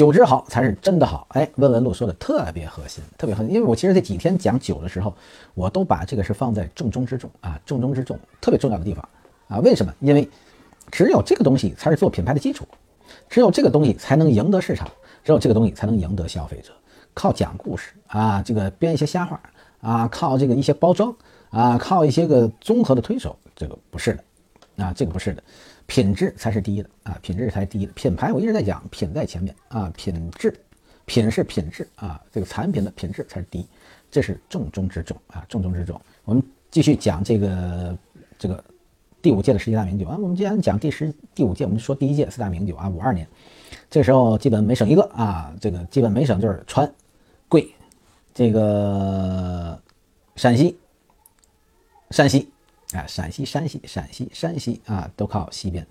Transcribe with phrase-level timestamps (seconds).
[0.00, 1.26] 酒质好才是真的好。
[1.32, 3.52] 哎，温文路说的特别核心，特别核心。
[3.52, 5.14] 因为我其实这几天讲酒的时候，
[5.52, 9.06] 我都把这个是放在重中之重啊，重中之重，特别重要的地方
[9.46, 9.58] 啊。
[9.58, 9.92] 为什么？
[10.00, 10.26] 因为
[10.90, 12.66] 只有这个东西才是做品牌的基础，
[13.28, 14.88] 只有这个东西才能赢得市场，
[15.22, 16.72] 只有这个东西才能赢得消费者。
[17.12, 19.38] 靠讲故事啊，这个编一些瞎话
[19.82, 21.14] 啊，靠这个一些包装
[21.50, 25.42] 啊，靠一些个综合的推手，这个不是的啊，这个不是的。
[25.90, 27.92] 品质才是第一的啊，品质才是第一的。
[27.94, 30.54] 品牌我一直在讲，品在前面啊，品质，
[31.04, 33.66] 品是品质啊，这个产品的品质才是第一，
[34.08, 36.00] 这是重中之重啊，重中之重。
[36.24, 36.40] 我们
[36.70, 37.98] 继续讲这个
[38.38, 38.62] 这个
[39.20, 43.26] 第五届的十大名酒啊，我们既然讲第十第五届，我们就说第一届四大名酒啊，五二年，
[43.90, 46.88] 这时候基本没省一个啊，这个基本没省就是川、
[47.48, 47.68] 贵，
[48.32, 49.76] 这个
[50.36, 50.78] 陕西、
[52.12, 52.48] 山西。
[52.94, 55.86] 啊，陕西、山西、陕西、山西啊，都靠西边，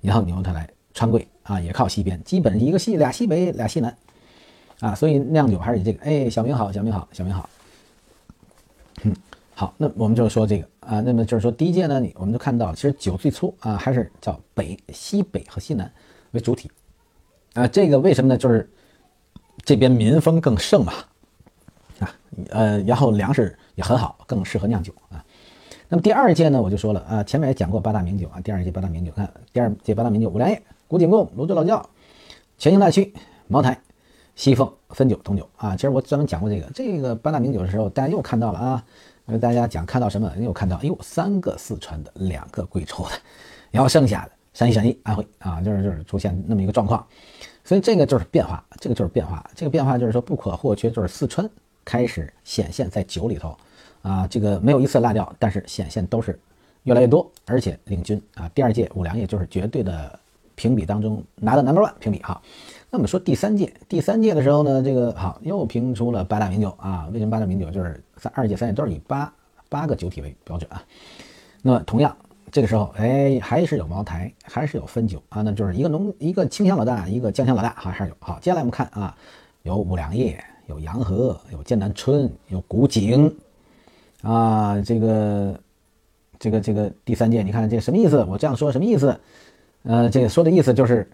[0.00, 3.96] 然后牛它来川贵啊，也靠西边，基本一个西俩西北俩西南
[4.80, 6.04] 啊，所以酿酒还是以这个。
[6.04, 7.48] 哎，小明好，小明好，小明好。
[9.02, 9.14] 嗯，
[9.54, 15.90] 好，那我们就说这个啊，那么就是说第一届呢，你我们就看到，其实酒最初啊，还是叫北、西北和西南
[16.32, 16.70] 为主体
[17.54, 18.38] 啊，这个为什么呢？
[18.38, 18.70] 就是
[19.64, 20.92] 这边民风更盛嘛
[22.00, 22.14] 啊，
[22.50, 25.24] 呃，然后粮食也很好，更适合酿酒啊。
[25.88, 28.40] 那么第二届呢，我就说了啊，前面也讲过八大名酒啊。
[28.40, 31.84] 第二届八大名酒，看第二届八大名酒：五粮液、古井贡、泸州老窖、
[32.56, 33.12] 全兴大曲、
[33.48, 33.78] 茅台、
[34.34, 35.76] 西凤、汾酒、铜酒啊。
[35.76, 38.84] 其实我专门讲过这个这个八大名酒的时候，大家又看到了啊。
[39.40, 40.30] 大家讲看到什么？
[40.38, 43.10] 又看到哎呦，三个四川的，两个贵州的，
[43.70, 47.06] 然后剩下的山西、陕西、安徽啊，就是就是出现那么一个状况。
[47.64, 51.48] 所以这个就是变化，这个就是变化，这个变化就是说不可或缺，就是四川
[51.84, 53.56] 开始显现在酒里头。
[54.04, 56.38] 啊，这个没有一次落掉，但是显现都是
[56.82, 58.46] 越来越多，而且领军啊。
[58.54, 60.20] 第二届五粮液就是绝对的
[60.54, 62.38] 评比当中拿到 number one 评比哈。
[62.90, 67.08] 那么说第三届，第三届的时候呢，这个好又评出了八大名酒啊。
[67.14, 69.32] 为什么八大名酒就是三二届三届都是以八
[69.70, 70.84] 八个酒体为标准啊？
[71.62, 72.14] 那么同样
[72.52, 75.40] 这个时候，哎，还是有茅台，还是有汾酒啊？
[75.40, 78.16] 那就是一个浓一个清香老大，一个酱香老大，好还是有。
[78.20, 79.16] 好，接下来我们看啊，
[79.62, 83.34] 有五粮液，有洋河，有剑南春，有古井。
[84.24, 85.60] 啊，这个，
[86.38, 88.24] 这个，这个第三届，你看这什么意思？
[88.24, 89.20] 我这样说什么意思？
[89.82, 91.06] 呃，这个说的意思就是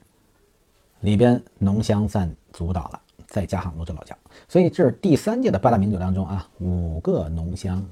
[1.01, 4.17] 里边浓香占主导了，再加上泸州老窖，
[4.49, 7.85] 所以这是第三届的八大名酒当中啊，五个浓香，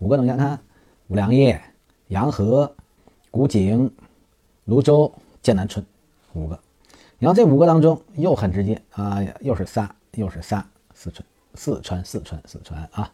[0.00, 0.58] 五个浓香，看
[1.06, 1.60] 五粮液、
[2.08, 2.74] 洋河、
[3.30, 3.88] 古井、
[4.64, 5.84] 泸州、剑南春，
[6.32, 6.58] 五个。
[7.20, 11.24] 然后这五个当中又很直接啊，又是仨，又是仨，四川，
[11.54, 13.12] 四川，四川，四川啊。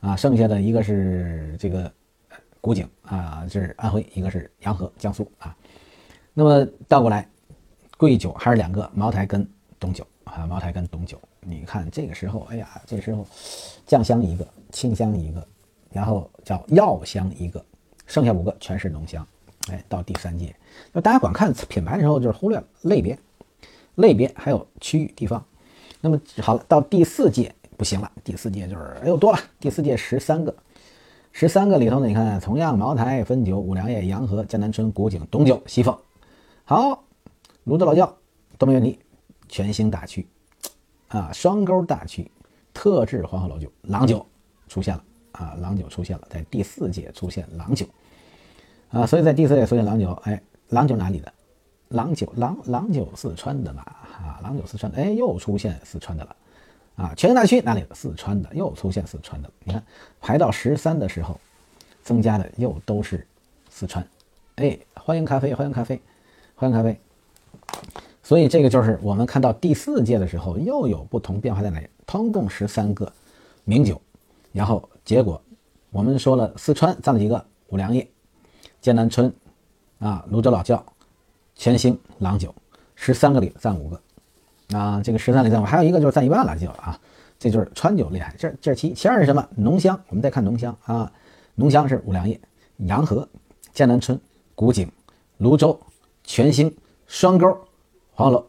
[0.00, 1.92] 啊，剩下的一个是这个
[2.60, 5.54] 古井啊，这是安徽；一个是洋河，江苏啊。
[6.32, 7.28] 那么倒过来，
[7.98, 9.46] 贵酒还是两个，茅台跟
[9.78, 11.20] 董酒啊，茅台跟董酒。
[11.40, 13.26] 你看这个时候，哎呀，这时候
[13.86, 15.46] 酱香一个，清香一个，
[15.90, 17.62] 然后叫药香一个，
[18.06, 19.26] 剩下五个全是浓香。
[19.70, 20.56] 哎，到第三届，
[20.92, 23.18] 那大家光看品牌的时候，就是忽略了类别、
[23.96, 25.44] 类别还有区域地方。
[26.00, 27.54] 那么好了，到第四届。
[27.80, 30.54] 不行了，第四届就是哎呦多了，第四届十三个，
[31.32, 35.98] 十三个里头呢，你看同样茅台、汾酒、五粮液、洋河、江南春、古井、董酒、西凤，
[36.66, 37.02] 好，
[37.64, 38.14] 泸州老窖
[38.58, 38.98] 都没问题，
[39.48, 40.28] 全兴大曲，
[41.08, 42.30] 啊，双沟大曲，
[42.74, 44.26] 特制黄河老酒，郎酒
[44.68, 45.02] 出现了。
[45.32, 47.86] 啊，郎酒出现了，在第四届出现郎酒，
[48.90, 51.32] 啊，所以在第四届出现郎酒，哎，郎酒哪里的？
[51.88, 56.36] 郎酒，郎郎酒四川的嘛，啊，郎酒四川的，哎，又出现四川的了。
[56.96, 57.84] 啊，全兴大区哪里？
[57.92, 59.82] 四川的又出现四川的，你看
[60.20, 61.40] 排到十三的时候，
[62.02, 63.26] 增加的又都是
[63.68, 64.06] 四川。
[64.56, 66.00] 哎，欢迎咖啡，欢迎咖啡，
[66.54, 66.98] 欢迎咖啡。
[68.22, 71.88] 所以这个就是我们看到第四届的时候又有不同变化在哪里？
[72.06, 73.10] 通共十三个
[73.64, 74.00] 名酒，
[74.52, 75.40] 然后结果
[75.90, 77.44] 我们说了四川占了几个？
[77.68, 78.04] 五粮液、
[78.80, 79.32] 剑南春
[80.00, 80.84] 啊、泸州老窖、
[81.54, 82.52] 全兴、郎酒，
[82.96, 84.00] 十三个里占五个。
[84.72, 86.98] 啊，这个十三里三五，还有一个就是占一半了就啊，
[87.38, 88.34] 这就是川酒厉害。
[88.38, 89.46] 这这是其其二是什么？
[89.56, 90.00] 浓香。
[90.08, 91.10] 我们再看浓香啊，
[91.54, 92.40] 浓香是五粮液、
[92.76, 93.28] 洋河、
[93.72, 94.18] 剑南春、
[94.54, 94.90] 古井、
[95.38, 95.78] 泸州、
[96.22, 96.74] 全兴、
[97.06, 97.66] 双沟、
[98.12, 98.46] 黄楼、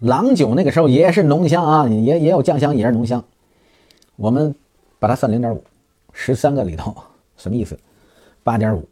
[0.00, 0.54] 郎酒。
[0.54, 3.24] 那个时候也是浓香啊，也也有酱香，也是浓香。
[4.16, 4.54] 我们
[4.98, 5.64] 把它算零点五，
[6.12, 6.94] 十三个里头
[7.36, 7.78] 什么意思？
[8.42, 8.86] 八点五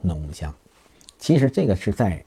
[0.00, 0.52] 浓香。
[1.18, 2.24] 其实这个是在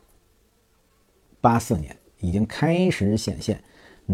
[1.39, 3.61] 八四年已经开始显现。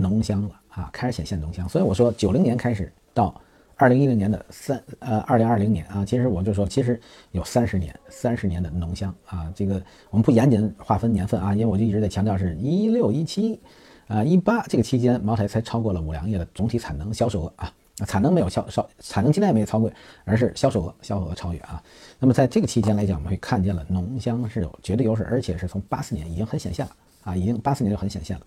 [0.01, 3.39] 浓香了啊，开始显现浓香，所以我说九零年开始到
[3.75, 6.99] 二零一零年的三呃二零二零年啊，其实我就说其实
[7.31, 13.59] 有三十年三十年的浓香啊，这个我们不严谨划分年份啊，因为我就一直在强调是一六一七
[14.07, 17.71] 啊，一八这个期间，茅台才超过了五粮液的总体产能销售额啊，
[18.05, 19.91] 产能没有销销，产能期内没有超过，
[20.25, 21.83] 而是销售额销售额超越啊。
[22.17, 26.91] 那么在这个期间来讲，我们会看见了浓香是有绝对优势，而且是从八四年已经很显现了
[27.25, 28.43] 啊，已经八四年就很显现了。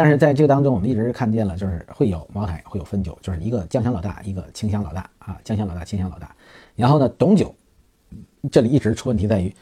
[0.00, 6.34] 但是在这个当中，我们一直看见了，就是会有茅台会有汾酒，就是一个酱香老大，一个清香老大啊，酱香老大，清香老大。
[6.74, 7.54] 然后呢，董酒
[8.50, 9.54] 这里一直出问题在于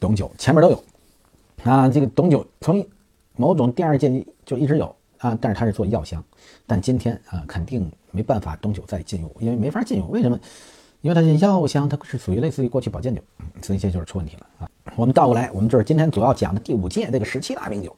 [0.00, 0.82] 董酒前面都有
[1.62, 2.82] 啊，这个董酒从
[3.36, 6.24] 某种第二届就一直有啊，但是它是做药香，
[6.66, 10.40] 但今天啊肯定没办法董酒再进入，因为没法进入，为什么？
[11.02, 13.20] 因为它是药香，它是属于类似于过去保健酒，
[13.60, 14.70] 所以这就是出问题了啊。
[14.96, 17.94] 我们倒过来，我们就是今天主要讲的第五届这个十七大名酒。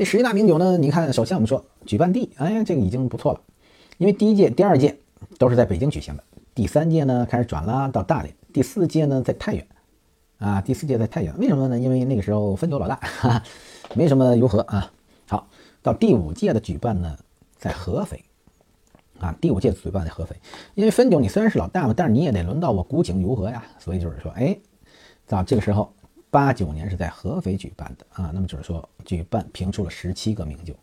[0.00, 0.78] 这十一大名酒呢？
[0.78, 3.40] 你看，首先我们说举办地，哎，这个已经不错了，
[3.98, 4.96] 因为第一届、第二届
[5.36, 6.24] 都是在北京举行的，
[6.54, 9.66] 第三届呢开始转了到大连，第四届呢在太原，
[10.38, 11.78] 啊，第四届在太原，为什么呢？
[11.78, 13.42] 因为那个时候汾酒老大，哈哈，
[13.94, 14.90] 没什么如何啊。
[15.28, 15.46] 好，
[15.82, 17.18] 到第五届的举办呢
[17.58, 18.24] 在合肥，
[19.18, 20.34] 啊，第五届举办在合肥，
[20.74, 24.58] 因为汾酒你虽然是老大嘛，但是你也得轮到我古井如何呀，所以就是说，哎，
[25.26, 25.92] 到这个时候。
[26.30, 30.74] 八九年是在合肥举办的啊，那么就是说举办评出了十七个名酒。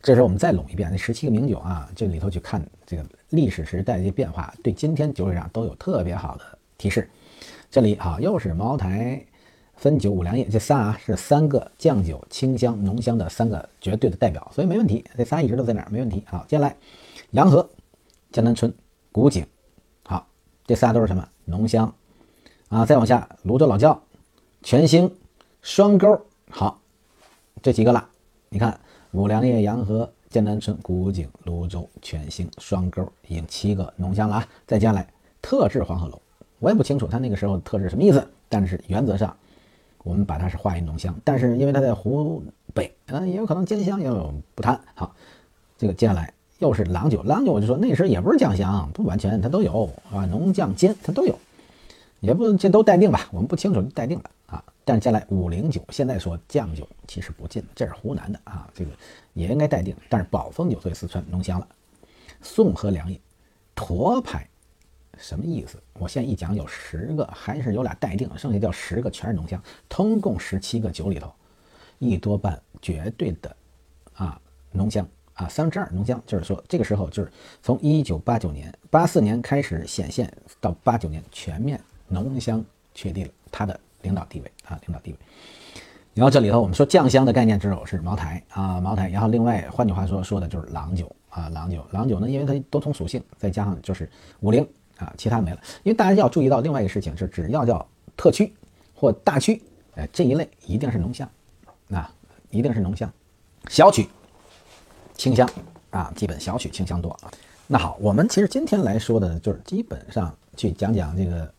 [0.00, 7.10] 这时候我们再拢一遍那十七个名酒啊，这里头去看这个历史时代的变化，对今天酒史上都有特别好的提示。
[7.70, 9.22] 这里好又是茅台、
[9.74, 15.04] 汾酒、五粮液这仨啊，是三个酱酒清香浓香的三个绝对的代表，所以没问题。
[15.16, 16.22] 这仨一直都在那儿，没问题。
[16.26, 16.76] 好，接下来
[17.32, 17.68] 洋河、
[18.30, 18.72] 江南春、
[19.10, 19.44] 古井，
[20.04, 20.26] 好，
[20.64, 21.92] 这仨都是什么浓香
[22.68, 22.86] 啊？
[22.86, 24.00] 再往下泸州老窖。
[24.66, 25.08] 全兴、
[25.62, 26.20] 双沟，
[26.50, 26.80] 好，
[27.62, 28.04] 这几个了。
[28.48, 28.76] 你看，
[29.12, 34.48] 五粮液、洋河、剑南春、古井、泸州、全兴、双沟，已经七个浓香了啊。
[34.66, 35.06] 再接下来，
[35.40, 36.20] 特制黄鹤楼，
[36.58, 39.36] 我也不清楚他那个时候特制什么意思，但是原则上，
[40.02, 41.16] 我们把它是划为浓香。
[41.22, 42.42] 但是因为它在湖
[42.74, 44.80] 北，嗯，也有可能兼香，也有不谈。
[44.96, 45.14] 好，
[45.78, 51.38] 这个接下来又是郎酒，郎酒我就说那时候也不是酱香，不完全，它都有啊，浓酱兼它都有。
[52.18, 54.24] 也不这都待定吧，我们不清楚待定了。
[54.86, 58.92] 但是将来五零酒现在说酱酒其实不进，这是湖南的啊，这个
[59.34, 59.96] 也应该待定。
[60.08, 61.66] 但是宝丰酒作为四川浓香了，
[62.40, 63.20] 宋和良业，
[63.74, 64.48] 沱牌
[65.18, 65.82] 什么意思？
[65.94, 71.32] 我现在一讲有十个，还是有俩待定，剩下叫十个全是浓香，通共十七个酒里头，
[71.98, 73.56] 一多半绝对的
[74.14, 74.40] 啊
[74.70, 75.04] 浓香
[75.34, 81.80] 啊三分之二浓香，就是说这个时候就是从一九八九年八四年开始显现到八九年全面。
[82.08, 85.18] 浓香确定了它的领导地位啊，领导地位。
[86.14, 89.10] 然后这里头我们说酱香的概念只有是茅台啊，茅台。
[89.10, 94.08] 然后另外换句话说说的就是郎酒啊，郎酒，郎酒呢，因为它多重属性，再加上就是
[94.40, 94.66] 五零
[94.96, 95.58] 啊，其他没了。
[95.82, 97.84] 因为大家要注意到另外一个事情是，只要叫
[98.16, 98.54] 特区
[98.94, 99.60] 或大区，
[99.96, 101.28] 哎，这一类一定是浓香
[101.90, 102.10] 啊，
[102.50, 103.12] 一定是浓香。
[103.68, 104.08] 小曲
[105.16, 105.46] 清香
[105.90, 107.14] 啊，基本小曲清香多。
[107.66, 111.52] 那好，我们其实今天来说的就是基本上去讲讲这个。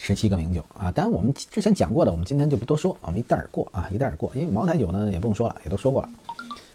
[0.00, 4.30] 十七个名酒啊，当然我们之前讲过的，我们今天就不多说，我们一带而过啊，一带而过。
[4.32, 6.08] 因为茅台酒呢也不用说了，也都说过了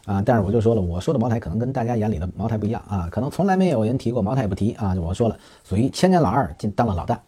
[0.05, 0.21] 啊。
[0.21, 4.93] 但是我就说了，我说的茅台可能跟大家眼里的茅台不一样啊，可能从来没有人提过茅台不提啊。
[4.95, 7.19] 我说了，属于千年老二进当了老大，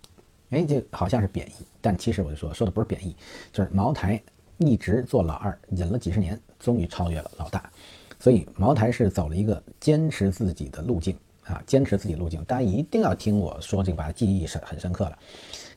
[0.50, 3.16] 哎，这好像是贬义，但其实我就说说的不是贬义，
[3.54, 4.22] 就是茅台
[4.58, 7.72] 一直做老二，忍了几十年，终于超越了老大。
[8.20, 12.44] 所以茅台是走了一个坚持自己的路径啊，坚持自己路径。
[12.46, 15.18] 大家一定要听我说这个，把它记忆是很深刻的。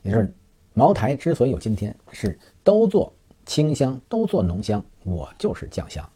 [0.01, 0.33] 也就是
[0.73, 3.11] 茅台之所以有今天，是都做
[3.45, 6.07] 清香，都做浓香，我就是酱香，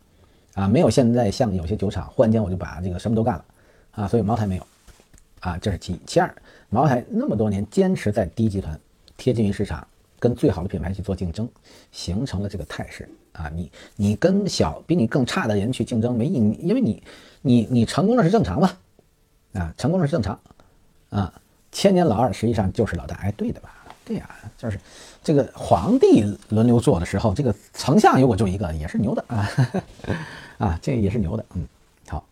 [0.54, 3.46] 啊，没有现在像有些酒厂忽然间我就把这个什么都干了，
[3.92, 4.68] 啊，所以茅台没有，
[5.42, 6.00] 啊，这是其一。
[6.06, 6.34] 其二，
[6.70, 8.80] 茅台那么多年坚持在第一集团，
[9.18, 9.86] 贴近于市场，
[10.20, 11.50] 跟最好的品牌去做竞争，
[11.92, 17.04] 形成了这个态势，啊，你你跟小比你更差的人去竞争没意义，因为你
[17.42, 18.72] 你你成功了是正常嘛，
[19.54, 20.40] 啊，成功了是正常，
[21.10, 21.34] 啊。
[21.74, 23.72] 千年老二实际上就是老大，哎，对的吧？
[24.06, 24.80] 对呀，就是
[25.24, 29.50] 这个皇帝轮流做的时候，这个丞相如果就一个也是牛的啊，
[30.60, 31.65] 啊，这也是牛的，嗯，
[32.08, 32.24] 好。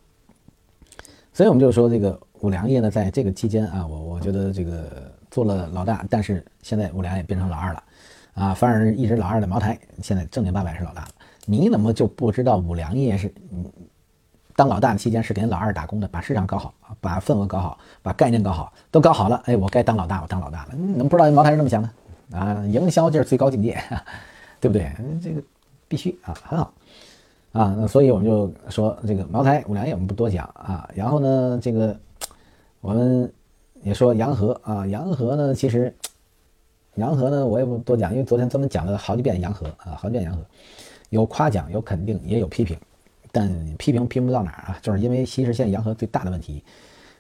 [1.34, 7.84] 所以我们就说这个五粮液呢，在这个期间啊，我我觉得这个做了老大，但是现在五粮液变成老二了，
[8.34, 11.10] 啊，反而一直老二的茅台现在正经八百是老大了。
[11.46, 13.34] 你怎么就不知道五粮液是？
[14.62, 20.76] 当老大的期间是给老二打工的，把市场搞好，把份额搞好，把概念搞好，都搞好了，哎，我该当老大，我当老大了。
[20.78, 21.90] 你怎么不知道茅台是这么想的
[22.38, 22.64] 啊？
[22.68, 23.76] 营销就是最高境界，
[24.62, 24.92] 对不对？
[25.20, 25.42] 这个
[25.88, 26.72] 必须啊，很好
[27.54, 27.76] 啊。
[27.76, 30.88] 那所以我们就说这个茅台、五粮液我们不多讲啊。
[30.94, 32.00] 然后呢，这个
[32.82, 33.34] 我们
[33.82, 35.92] 也说洋河啊，洋河呢，其实
[36.98, 40.40] 洋河呢我也不多讲，因为昨天专门讲了好几遍洋河啊，好几遍洋河，
[41.10, 42.78] 有夸奖，有肯定，也有批评。
[43.32, 46.64] 但批评批不到哪儿啊，就是因为其实现在洋河最大的问题，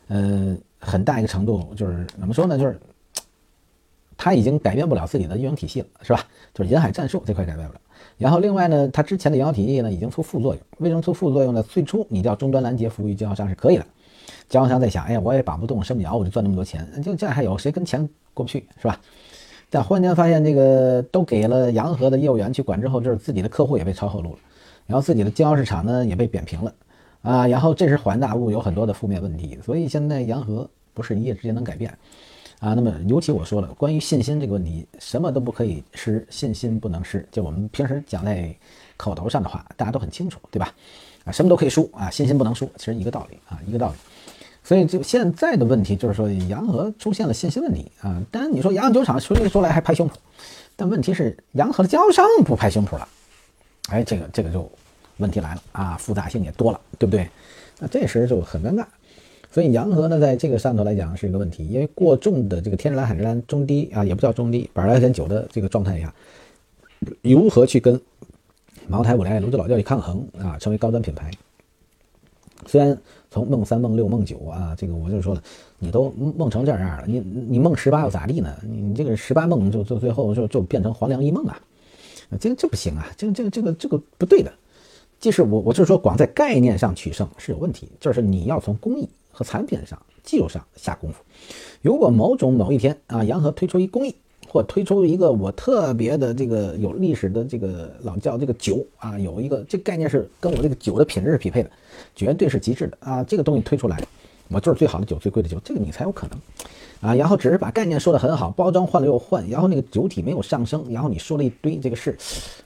[0.08, 2.80] 呃，很大一个程度就是怎么说呢，就是
[4.18, 6.24] 他已经改变不了自己的运营体系了，是吧？
[6.53, 7.82] 就是沿海战术这块改变不了。
[8.18, 10.63] 然后另外呢，他之前的营销体系呢已经出副作用。
[10.77, 11.63] 为什么出副作用呢？
[11.63, 13.86] 最初你叫终端拦截服务于经销商是可以的，
[14.48, 19.00] 经销商在想，哎呀，我也绑不动，生不了，我就赚那么多钱，就这还有谁跟钱过不去，是吧？
[19.72, 24.39] 但忽然间发现这个都给了洋河的业务员去管之后，就是自己的客户也被抄后路了，
[24.92, 26.74] 然后自己的经销市场呢也被扁平了，
[27.22, 31.98] 啊，然后这是恍然大物，有很多的负面问题，所以现在洋河不是一夜之间能改变。
[32.60, 37.26] 啊，那么尤其我说了，关于信心这个问题，什么都不可以失，信心不能失。
[37.32, 38.54] 就我们平时讲在
[38.98, 40.74] 口头上的话，大家都很清楚，对吧？
[41.24, 43.96] 啊，什么都可以输啊，信心不能输，其实一个道理啊，一个道理。
[44.62, 48.22] 所以就现在的问题就是说，洋河出现了信心问题啊。
[48.30, 50.14] 当然你说洋河酒厂说来说来还拍胸脯，
[50.76, 53.08] 但问题是洋河的经销商不拍胸脯了，
[53.90, 54.72] 哎，这个这个就
[55.22, 57.30] 问题来了啊，复杂性也多了，对不对？
[57.80, 58.86] 那这时就很尴尬。
[59.54, 66.13] 所以洋河呢，在这个上头来讲是一个问题，因为过重的这个天然蓝、海之蓝中低啊，也不叫中低，百来点酒的这个状态下，
[67.22, 68.00] 如何去跟
[68.88, 71.30] 茅台、五粮液、泸州老窖去抗衡啊，成为高端品牌？
[72.66, 72.98] 虽然
[73.30, 75.44] 从梦三、梦六、梦九啊，这个我就说了，
[75.80, 78.56] 你都梦成这样了，你你梦十八又咋地呢？
[78.62, 81.60] 你这个十八梦就就最后就就变成黄粱一梦啊，
[82.40, 84.54] 这这不行啊，这个这个这个这个不对的。
[85.22, 89.08] 即使我我就是说，光在概念上取胜是有问题，就是你要从工艺。
[89.34, 91.24] 和产品上、技术上下功夫。
[91.82, 94.13] 如果某种某一天啊，洋河推出一工艺，
[94.46, 101.72] 或推出一个我特别的这个有历史的这个老窖这个酒啊，有一个这概念是跟我这个酒的品质是匹配的，
[102.13, 104.04] 绝对是极致的啊，这个东西推出来，
[104.50, 106.38] 我就是最好的酒、最贵的酒，这个你才有可能。
[107.01, 112.15] 啊，然后只是把概念说得很好，包装换了又换，然后那个酒体没有上升，然后你说了一堆这个事，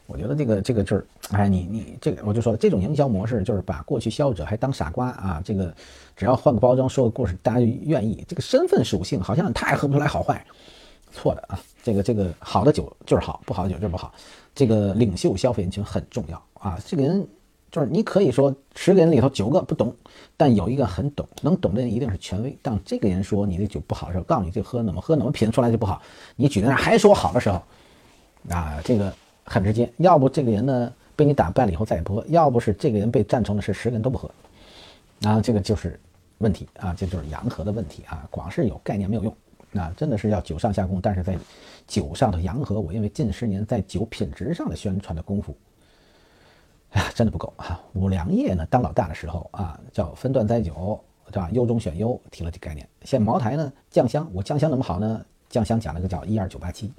[0.07, 5.73] 我觉得这个这个劲儿，哎，你你这个我就说了，这种营销模式就是把过去消费者还当傻瓜啊，这个
[6.17, 8.25] 只要换个包装说个故事，大家就愿意。
[8.27, 10.45] 这个身份属性好像他也喝不出来好坏，
[11.13, 14.13] 错的啊，这个这个好的酒就是好，不好的酒就是不好，
[14.53, 17.25] 这个领袖消费人群很重要啊，这个人。
[17.75, 19.93] 就是你可以说十个人里头九个不懂，
[20.37, 22.57] 但有一个很懂，能懂的人一定是权威。
[22.61, 26.01] 当这个人说你的酒不好的时候，告诉你这喝怎么喝怎么品出来就不好，
[26.37, 27.61] 你举在那还说好的时候，
[28.49, 29.13] 啊，这个
[29.43, 29.91] 很直接。
[29.97, 34.31] 要不这个人呢被你打败了以后再也不喝，要不是这个人被赞成的是十个人都不喝，
[35.23, 35.99] 啊，这个就是
[36.37, 38.25] 问题啊，这就是洋河的问题啊。
[38.31, 39.35] 光是有概念没有用，
[39.73, 41.01] 啊，真的是要酒上下功夫。
[41.01, 41.37] 但是在
[41.85, 45.53] 酒上的洋河，我认为近十年在酒品质上的宣传的功夫。
[46.95, 47.79] 啊， 真的不够啊！
[47.93, 50.99] 五粮液呢，当老大的时候啊，叫分段栽酒，
[51.31, 51.49] 对吧？
[51.51, 52.87] 优中选优，提了这概念。
[53.03, 55.21] 现茅台呢，酱香，我酱香怎么好呢？
[55.49, 56.91] 酱香讲了个叫一二九八七，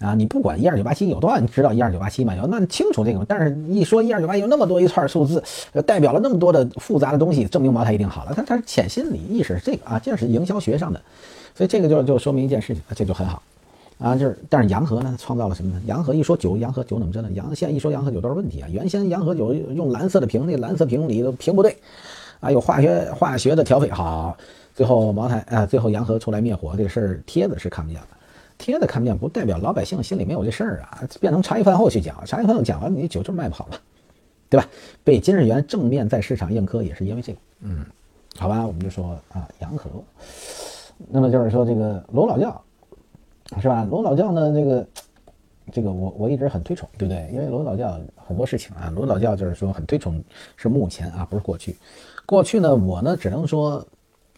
[0.00, 2.34] 啊，你不管一二九八七有多少，你知道一二九八七吗？
[2.36, 3.26] 有那清楚这个吗？
[3.28, 5.42] 但是一说一二九八有那么多一串数字，
[5.86, 8.34] 代表了那么多的复杂的东西，证明茅台一定好了。
[8.34, 11.00] 它它是潜心理意识是这个啊，这是营销学上的，
[11.54, 13.42] 所以这个就就说明一件事情，这就很好。
[13.98, 15.80] 啊，就是，但是洋河呢，创造了什么呢？
[15.86, 17.30] 洋河一说酒，洋河酒怎么着呢？
[17.32, 18.68] 洋现在一说洋河酒都是问题啊。
[18.70, 21.74] 原先洋河酒用蓝色的瓶，那蓝色瓶里头瓶不对，
[22.40, 24.36] 啊，有化学化学的调配好，
[24.74, 28.08] 最后茅台啊，最后洋河出来灭火这个事儿，贴子是看不见了，
[28.58, 31.02] 贴子看不见不代表老百姓心里没有这事儿啊。
[31.18, 33.80] 变成茶余饭后去讲，茶余饭后讲完，你酒就卖不好了，
[34.50, 34.68] 对吧？
[35.04, 37.86] 被金日元正面在市场硬磕也是因为这个，嗯，
[38.36, 39.88] 好吧，我们就说啊，洋河，
[41.08, 42.62] 那么就是说这个罗老窖。
[43.60, 43.86] 是吧？
[43.88, 44.52] 罗老窖呢？
[44.52, 44.86] 这个，
[45.72, 47.28] 这个我我一直很推崇，对不对？
[47.32, 50.22] 因为罗老窖很多事情啊，罗老窖就是说很推崇，
[50.56, 51.76] 是目前啊，不是过去。
[52.26, 53.86] 过去呢，我呢只能说，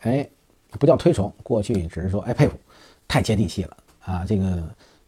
[0.00, 0.29] 哎，
[0.79, 2.57] 不叫推崇，过去只是说，哎，佩服，
[3.07, 4.25] 太接地气了啊！
[4.29, 4.62] 这个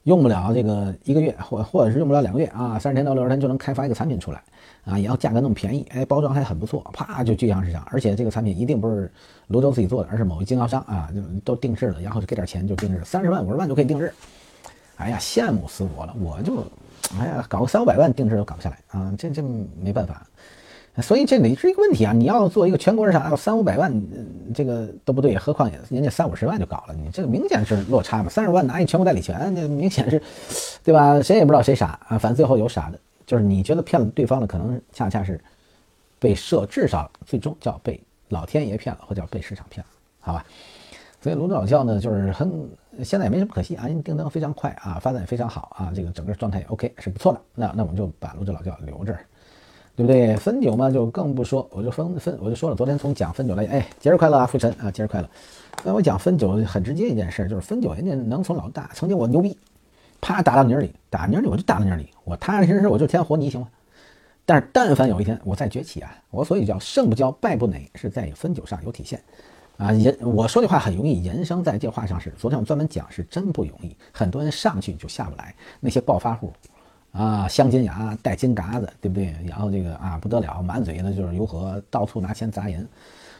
[0.04, 4.42] 用不了这个一个月，或或者是用不了两个月啊，三十天到六十天就能开发一个产品出来。
[4.84, 9.10] 啊，也要价格那么便宜，哎，包装还很不错，啪就巨向市场，而且这个产品一定不是
[9.48, 14.12] 泸州自己做的，而是某一经销商啊，就都定制了，然后就给点钱就定制，三十万五十万就可以定制。
[14.96, 16.64] 哎呀，羡慕死我了，我就，
[17.18, 19.42] 哎呀，搞个三五百万定制都搞不下来啊，这这
[19.82, 20.26] 没办法。
[21.00, 23.90] 所以这里是一个问题啊，你要做一个全国市场，要三五百万，
[24.52, 30.20] 这个都不对，何况人家三五十万就搞了，你这个明显是落差嘛，三十万拿一全国代理权，这明显是，
[30.82, 31.22] 对吧？
[31.22, 32.98] 谁也不知道谁傻啊，反正最后有傻的。
[33.30, 35.40] 就是你觉得骗了对方的，可能恰恰是
[36.18, 40.44] 被设，至少最终叫被老天爷骗了，或叫被市场骗了，好吧？
[41.22, 42.50] 所以泸州老窖呢，就是很
[43.04, 47.40] 现在也没什么可惜啊，因为订单非常快啊，发展也非常好啊，这个整个状态也 OK，是不错的。
[47.54, 49.20] 那那我们就把泸州老窖留这儿，
[49.94, 50.34] 对不对？
[50.34, 55.30] 汾酒嘛，就更不说，我就分分，我就说了，昨天从讲汾酒来，哎，节日快乐啊，傅晨啊，节日快乐。
[55.84, 59.56] 那我讲汾酒很直接一件事，就是汾酒人家能从老大，曾经我牛逼。
[60.22, 63.68] 啪打到泥里，打泥里我就打到泥里，我踏踏实实我就填活泥行吗？
[64.46, 69.20] 但是但凡有一天我再崛起啊，我所以叫胜不骄败不馁，是在分酒上有体现。
[69.76, 72.30] 啊，人我说的话很容易，人生在这话上是。
[72.38, 73.96] 昨天我专门讲，是真不容易。
[74.12, 76.52] 很多人上去就下不来，那些暴发户，
[77.12, 79.34] 啊，镶金牙、戴金嘎子，对不对？
[79.46, 82.86] 然后这个啊不得了，满嘴的就是如何到处拿钱砸人，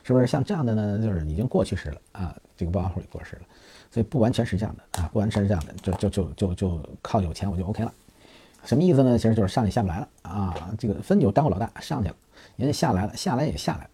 [0.02, 0.26] 是不是？
[0.26, 3.42] 像这样的呢，就是已经过去式了啊，这个暴发户也过世了。
[3.90, 7.92] 所以不完全是这样的啊，不完全是这样的，就就就就就靠有钱我就 OK 了。
[8.64, 9.18] 什么意思呢？
[9.18, 10.70] 其实就是上去下不来了啊。
[10.78, 12.16] 这个分酒当过老大上去了，
[12.56, 13.90] 人家下来了，下来也下来了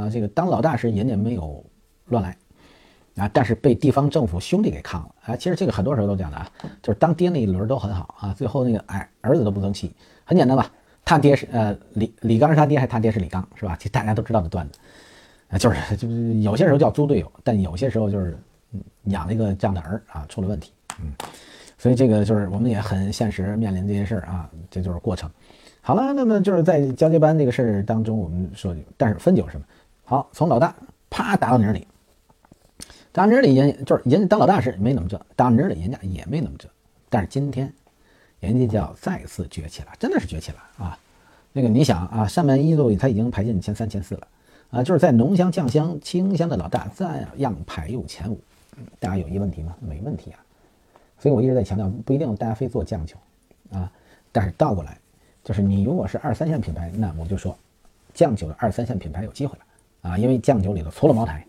[0.00, 0.10] 啊。
[0.10, 1.64] 这个当老大时人家没有。
[2.08, 2.36] 乱来
[3.16, 3.26] 啊！
[3.32, 5.34] 但是被地方政府兄弟给抗了啊！
[5.34, 6.46] 其实这个很多时候都这样的啊，
[6.82, 9.90] 就是当爹那一轮都很好啊，最后那个哎儿子都不争气，
[10.22, 10.70] 很简单吧？
[11.02, 13.74] 他爹是呃李李刚是他爹，还是他爹是李刚是吧？
[13.78, 14.78] 其实大家都知道的段子
[15.48, 18.38] 啊，就是就是有些时候叫猪队友，但有些时候就是
[19.04, 21.10] 养了一个这样的儿啊，出了问题，嗯，
[21.84, 25.30] 所以这个就是我们也很现实面临这些事儿啊，这就是过程。
[25.82, 29.66] 好了，那么就是在交接班这个事儿当中，我们说，但是分酒什么？
[30.02, 30.74] 好，从老大
[31.10, 31.86] 啪打到你这里。
[33.12, 36.66] 打你这里人就是人家当老大时没那么这，当这里人家也没那么这，
[37.10, 37.70] 但是今天
[38.40, 40.98] 人家叫再次崛起了，真的是崛起了啊！
[41.52, 44.26] 那个你想啊，上面一路他已经排进前三、前四了
[44.70, 48.40] 啊，就是在浓香、酱香、清香的老大照样排入前五。
[48.98, 49.76] 大家有一问题吗？
[49.86, 50.40] 没问题啊！
[51.18, 53.16] 所以我一直在强调，不一定大家非做酱酒
[53.72, 53.90] 啊，
[54.32, 54.98] 但是倒过来，
[55.42, 57.56] 就是你如果是二三线品牌，那我就说
[58.12, 61.44] 酱酒的二三线品牌有机会了啊，因为酱酒里头除了茅台。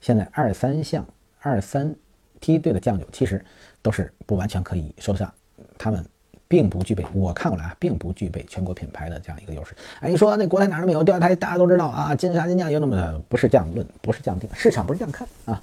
[0.00, 1.06] 现在二三项、
[1.40, 1.94] 二三
[2.40, 3.44] 梯队的酱酒，其实
[3.82, 5.30] 都是不完全可以说得上，
[5.76, 6.02] 他们
[6.48, 9.76] 并不具备，我看过来啊，并不具备全国品牌的这样一个优势。
[10.00, 15.62] 哎，你说那国台哪儿都没有，钓台大家都知道啊，金沙金酱有那么的不是这样论，不是这样定，市场不是这样看啊。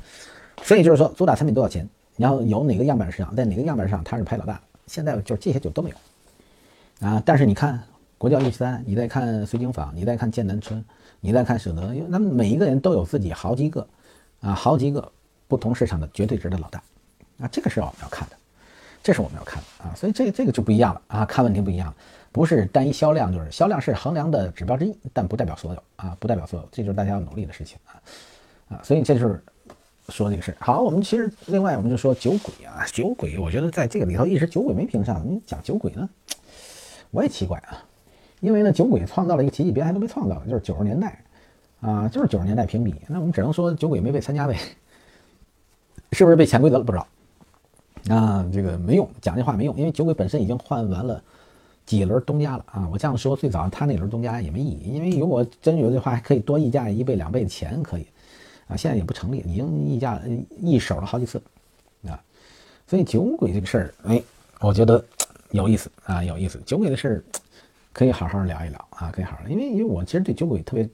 [0.62, 7.24] 所以就是说，主打产品多少钱，然后有哪个样板市场，在哪个样板上它是排老大，现在就是这些酒都没有啊。
[7.26, 7.82] 但是你看
[8.18, 10.84] 国窖一三，你再看水晶坊，你再看剑南春，
[11.22, 13.88] 你再看舍得，因为他们每一个人都有自己好几个。
[14.40, 15.12] 啊，好几个
[15.48, 16.80] 不同市场的绝对值的老大，
[17.40, 18.36] 啊，这个是我们要看的，
[19.02, 21.92] 这是我们要看的啊，所以这个这个就不一样了啊，看问题不一样，
[22.32, 27.98] 不是单一销量，就是销量是衡量的指标之一，但不代表所有啊，不代表所有，这就是大家要努力的事情啊
[28.70, 29.44] 啊，所以这就是
[30.10, 36.10] 说这个事好，我们其实另外我们就说酒鬼啊，酒鬼，我觉得在这个里头一直酒鬼没评上，你讲酒鬼呢，
[37.12, 37.84] 我也奇怪啊，
[38.40, 41.22] 因为呢酒鬼创造了一个奇迹，别人还都没创造，就是九十年代。
[41.80, 44.58] 啊，就是九十年代评比，那我们只能说酒鬼没被参加呗，
[46.12, 46.84] 是不是被潜规则了？
[46.84, 47.08] 不知道。
[48.16, 51.22] 啊，这个没用，讲这话没用，因为酒鬼本身已经换完了
[51.86, 52.90] 几轮东家了啊。
[52.92, 58.08] 我这样说，最早他那轮东家也没意义，因为如果真有的话，还可以多溢价一倍两倍的钱可以，
[58.68, 60.22] 啊，现在也不成立，已经溢价
[60.62, 61.42] 一手了好几次，
[62.08, 62.20] 啊，
[62.88, 64.22] 所以酒鬼这个事儿，哎，
[64.60, 65.04] 我觉得
[65.52, 66.62] 有意思啊，有意思。
[66.66, 67.24] 酒鬼的事儿
[67.94, 70.90] 可以好好聊一聊啊，可以好好，因为因为我其实对酒鬼特别。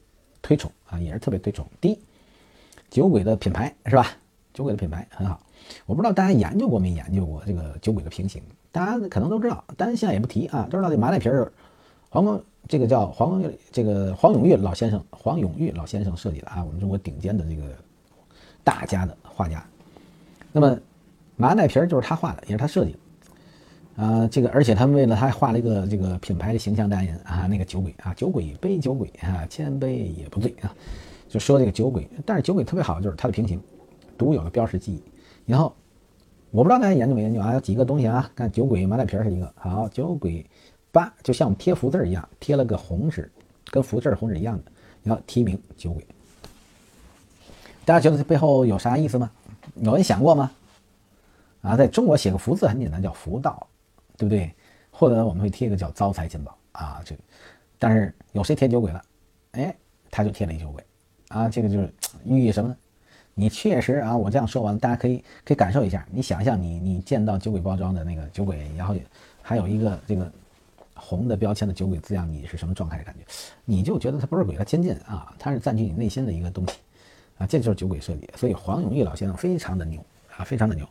[0.46, 1.66] 推崇啊，也是特别推崇。
[1.80, 1.98] 第一，
[2.90, 4.08] 酒鬼的品牌是吧？
[4.52, 5.40] 酒鬼的品牌很好。
[5.86, 10.68] 我不知道大家研究过没研究过这个酒鬼的瓶型，大家可能都知道，但是现在也不提啊。
[10.70, 11.50] 都知道这马奶瓶儿，
[12.10, 17.62] 黄光这个叫黄这个黄永玉老先生，黄永玉老先生设计的啊，我们中国顶尖的这个
[18.62, 19.64] 大家的画家。
[20.52, 20.78] 那么
[21.36, 22.98] 麻袋皮儿就是他画的，也是他设计的。
[23.96, 30.74] 啊，这个而且他们为了他画了一个这个品牌的形象代言啊，那个酒鬼啊，酒鬼杯酒鬼啊，千杯也不醉啊，
[31.28, 33.60] 就说这个酒鬼，但是酒鬼特别好，就是它的平行，
[34.18, 35.02] 独有的标识记忆。
[35.46, 35.72] 然后
[36.50, 40.44] 我不知道大家研究没研究啊，有几个东西啊，看酒鬼麻袋皮儿是一个，好，酒鬼
[40.94, 43.30] 八就像我们贴福字一样，贴了个红纸，
[43.70, 46.06] 跟福字红纸一样的，然后提名酒鬼。
[47.84, 49.30] 大家觉得这背后有啥意思吗？
[49.74, 50.50] 有人想过吗？
[51.60, 53.66] 啊，在中国写个福字很简单，叫福到。
[54.16, 54.48] 对不对？
[54.92, 57.20] 或者我们会贴一个叫招财进宝啊，这个，
[57.80, 59.02] 但是有谁贴酒鬼了？
[59.50, 59.74] 哎，
[60.08, 60.84] 他就贴了一酒鬼
[61.30, 61.92] 啊，这个就是
[62.24, 62.76] 寓意什么呢？
[63.34, 66.06] 你确实啊，我这样说完，大家可以可以感受一下。
[66.12, 68.94] 你想象你你见到酒鬼包装的那个酒鬼，然后
[69.42, 70.30] 还有一个这个
[70.94, 73.24] 红的标签的酒鬼字样，你是什么状态的感觉？
[73.64, 76.74] 你就觉得他不是鬼，他亲近啊，他是占据你内心的一个东西
[77.38, 78.28] 啊，这就是酒鬼设计。
[78.36, 80.04] 所以黄永玉老先生非常的牛
[80.36, 80.88] 啊，非常的牛。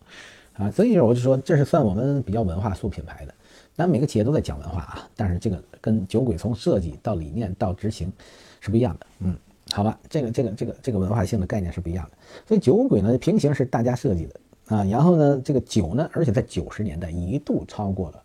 [0.53, 3.33] 啊，所以我就说，这是算我们比较文化素品牌的。
[3.75, 8.13] 当然，每个企业都在讲文化啊，但是这个跟酒鬼从设计到理念到执行
[8.59, 9.07] 是不一样的。
[9.21, 9.35] 嗯，
[9.71, 12.17] 好吧，这个这个这个这个文化性的概念是不一样的。
[12.47, 14.39] 所以酒鬼呢，平行是大家设计的
[14.75, 14.83] 啊。
[14.83, 18.22] 然后呢，这个酒呢，而且在九十年代一度超过了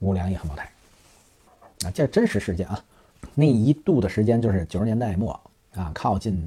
[0.00, 0.70] 五粮液和茅台
[1.84, 2.82] 啊，这真实事件啊。
[3.34, 5.38] 那一度的时间就是九十年代末
[5.74, 6.46] 啊，靠近。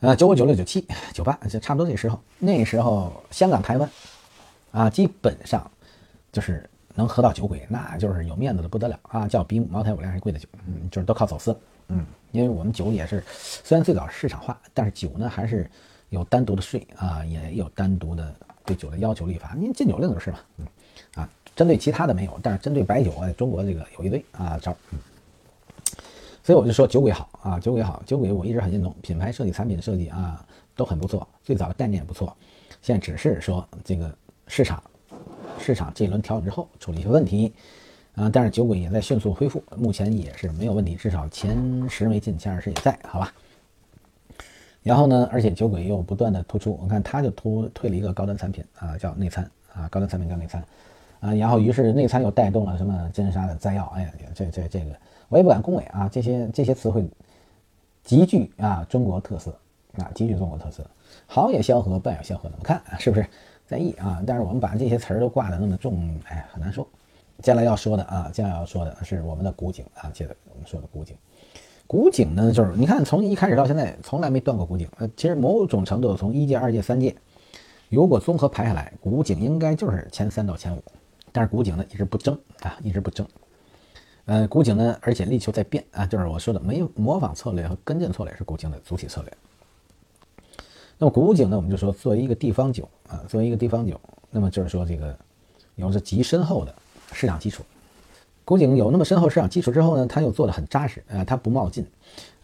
[0.00, 2.20] 呃，九五、九六、九七、九八，就差不多这时候。
[2.38, 3.90] 那时候，香港、台湾，
[4.70, 5.70] 啊，基本上
[6.30, 9.26] 就是能喝到酒鬼，那就是有面子的不得了啊！
[9.26, 15.70] 叫比茅台、五粮液贵的酒，嗯，就是都靠走私嗯，因为我们酒也是，虽然最早市场化，但是酒呢还是
[16.10, 18.34] 有单独的税啊，也有单独的
[18.66, 19.54] 对酒的要求立法。
[19.56, 20.66] 您禁酒令就是嘛，嗯，
[21.56, 24.98] 针对其他的没有，但是针对白酒啊，中国这个有一堆啊招，嗯，
[26.42, 32.36] 所以我就说酒鬼好啊，酒鬼好，酒鬼我一直很认同，品牌设计、产品的设计啊都很不错，最早的概念也不错，
[32.82, 34.14] 现在只是说这个
[34.48, 34.82] 市场。
[35.56, 37.52] 市场这一轮调整之后出了一些问题，
[38.16, 43.32] 啊，但是酒鬼也在迅速恢复，目前也是没有问题，至少前十没进，前二十也在，好吧。
[44.82, 50.62] 然后呢，而且酒鬼又不断的突出，我看他就突推了一个高端产品啊，叫内参啊，高端产品叫内参
[51.24, 54.86] 啊，然后于是内参又带动了什么金沙的摘要，哎呀，这这这个
[55.30, 57.02] 我也不敢恭维啊，这些这些词汇
[58.02, 59.50] 极具啊中国特色
[59.96, 60.84] 啊，极具中国特色，
[61.26, 63.26] 好也萧何，败也萧何，怎么看是不是？
[63.66, 66.86] 在意啊，但是我们把这些词儿都挂的那么重，哎，很难说。
[67.38, 71.16] 接下来要说的啊，接下来要说的是我们的古井啊，接着我们说的古井。
[71.86, 74.86] 古井呢，就是你看从一开始到现在，从来没断过古井。
[74.98, 77.16] 呃，其实某种程度从一届、二届、三届，
[77.88, 80.82] 如果综合排下来，古井应该就是前三到前五。
[81.34, 83.26] 但是古井呢一直不争啊，一直不争。
[84.26, 89.32] 呃，古井呢，而且力求在变啊，就是我说的没有模仿策略和跟进策略是古井的主体策略。
[90.96, 95.14] 那么古井呢，我们就说作为一个地方酒啊，作为一个地方酒，那么就是说这个
[95.74, 96.72] 有着极深厚的
[97.12, 97.64] 市场基础。
[98.44, 101.84] 古井有那么深厚市场基础之后呢，它又做的很扎实啊，它不冒进，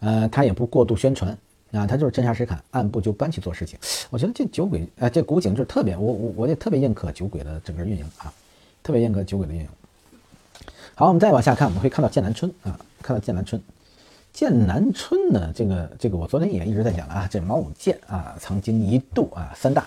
[0.01, 1.31] 呃，它也不过度宣传
[1.71, 3.79] 啊，它就是真杀实砍，按部就班去做事情。
[4.09, 8.33] 我觉得这酒鬼啊，这古井就是特别，我我我也特别认可酒鬼的整个运营啊，
[8.83, 9.67] 特别严格酒鬼的运营。
[10.95, 13.61] 好，我们再往下看，我们会看到剑南春啊，看到剑南春。
[14.33, 15.51] 剑南春呢？
[15.53, 17.27] 这个这个，我昨天也一直在讲了啊。
[17.29, 19.85] 这毛五剑啊，曾经一度啊三大，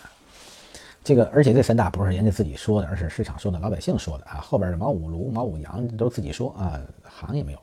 [1.03, 4.41] 这个而且这三大不是人家自己说的，而是市场说的，老百姓说的啊。
[4.41, 7.59] 后边的毛五卢、毛五羊都自己说啊，行业没有。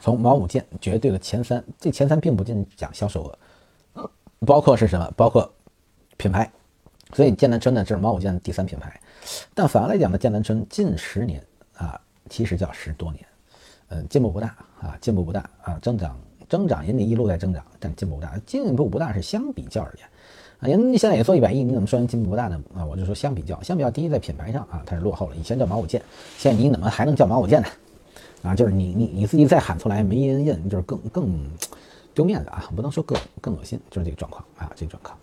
[0.00, 3.24] 从毛五剑绝对的前三，这前三并不仅讲销售
[3.94, 4.10] 额，
[4.44, 5.08] 包括是什么？
[5.16, 5.48] 包括
[6.16, 6.50] 品牌。
[7.12, 9.00] 所以剑南春呢，这是毛五剑的第三品牌。
[9.54, 11.42] 但反过来讲呢，剑南春近十年
[11.76, 13.24] 啊，其实叫十多年。
[13.88, 14.48] 嗯，进步不大
[14.80, 20.08] 啊，进步不大啊，增长增长，人家一路在增长，但进步不大，进步不大是相比较而言
[20.58, 22.60] 啊，人现在也做一百亿，你怎么说人进步不大呢？
[22.74, 26.02] 啊，我就说相比较，相比较，第一在品牌上啊，它是落后了，以前叫马五剑，
[26.36, 27.68] 现在你怎么还能叫马五剑呢？
[28.42, 31.50] 啊，就是你你你自己再喊出来没人认，就是更更
[32.12, 35.16] 丢面子啊，不能说更更恶心，就是这个状况啊，这个状况。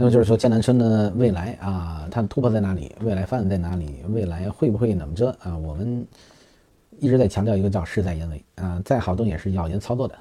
[0.00, 2.96] 那么就是说剑南春的未来啊，它的突破在哪里？
[3.02, 4.02] 未来发展在哪里？
[4.08, 5.54] 未来会不会怎么着啊？
[5.58, 6.06] 我们。
[6.98, 10.14] 一直在强调一个叫事在人为啊，再好东西也是要人操作的，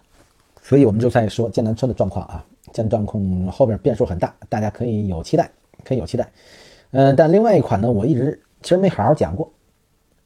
[0.62, 5.52] 所以我们就在说剑南春的状况啊，剑南状况后边变数很大，大家可以有期待，
[5.84, 6.32] 可以有期待。
[6.92, 9.52] 嗯，但另外一款呢，我一直其实没好好讲过，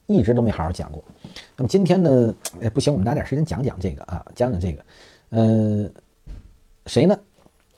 [0.06, 1.04] 一直都没好好讲过。
[1.58, 4.86] 那么今天呢，哎不行，我们拿点时间讲讲这个啊，讲讲这个。
[5.30, 5.92] 嗯，
[6.86, 7.18] 谁呢？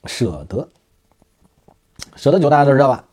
[0.03, 0.67] 舍得，
[2.15, 3.05] 舍得酒大家都知道吧？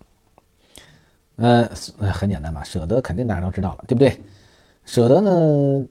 [1.37, 1.69] 嗯，
[2.13, 4.21] 很简单嘛，舍得肯定大家都知道了，对不对？
[4.85, 5.87] 舍得呢，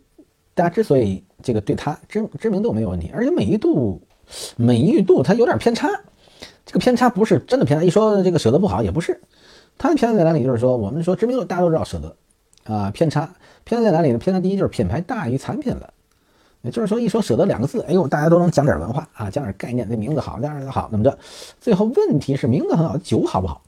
[0.53, 4.01] 大家之所以这个对它知知名度没有问题，而且美誉度
[4.55, 5.89] 美誉度它有点偏差，
[6.65, 7.85] 这个偏差不是真的偏差。
[7.85, 9.19] 一说这个舍得不好也不是，
[9.77, 10.43] 它的偏差在哪里？
[10.43, 12.15] 就是说我们说知名度大家都知道舍得
[12.71, 14.17] 啊，偏差偏差在哪里呢？
[14.17, 15.93] 偏差第一就是品牌大于产品了，
[16.61, 21.17] 也就是说一说舍得两个字，哎呦大家都能讲点文化啊，讲点概念，这名字好，这样好，那么着，
[21.59, 23.61] 最后问题是名字很好，酒好不好？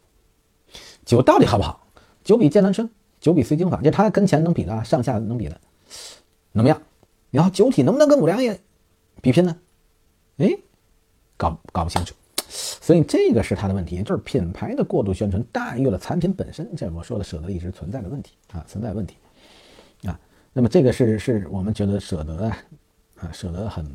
[1.06, 1.88] 酒到底好不好？
[2.24, 2.90] 酒比剑南春。
[3.20, 5.58] 酒比随经法，就它跟前能比的，上下能比的，
[6.54, 6.82] 怎么样？
[7.32, 8.60] 然后酒体能不能跟五粮液
[9.22, 9.56] 比拼呢？
[10.40, 10.54] 哎，
[11.38, 12.14] 搞搞不清楚，
[12.50, 19.16] 所以这个是它的问题，就是品牌的过度宣传大于了产品本身，这我说的舍得一直存在的问题啊，存在问题
[20.06, 20.20] 啊。
[20.52, 22.58] 那么这个是是我们觉得舍得啊，
[23.24, 23.86] 啊舍得很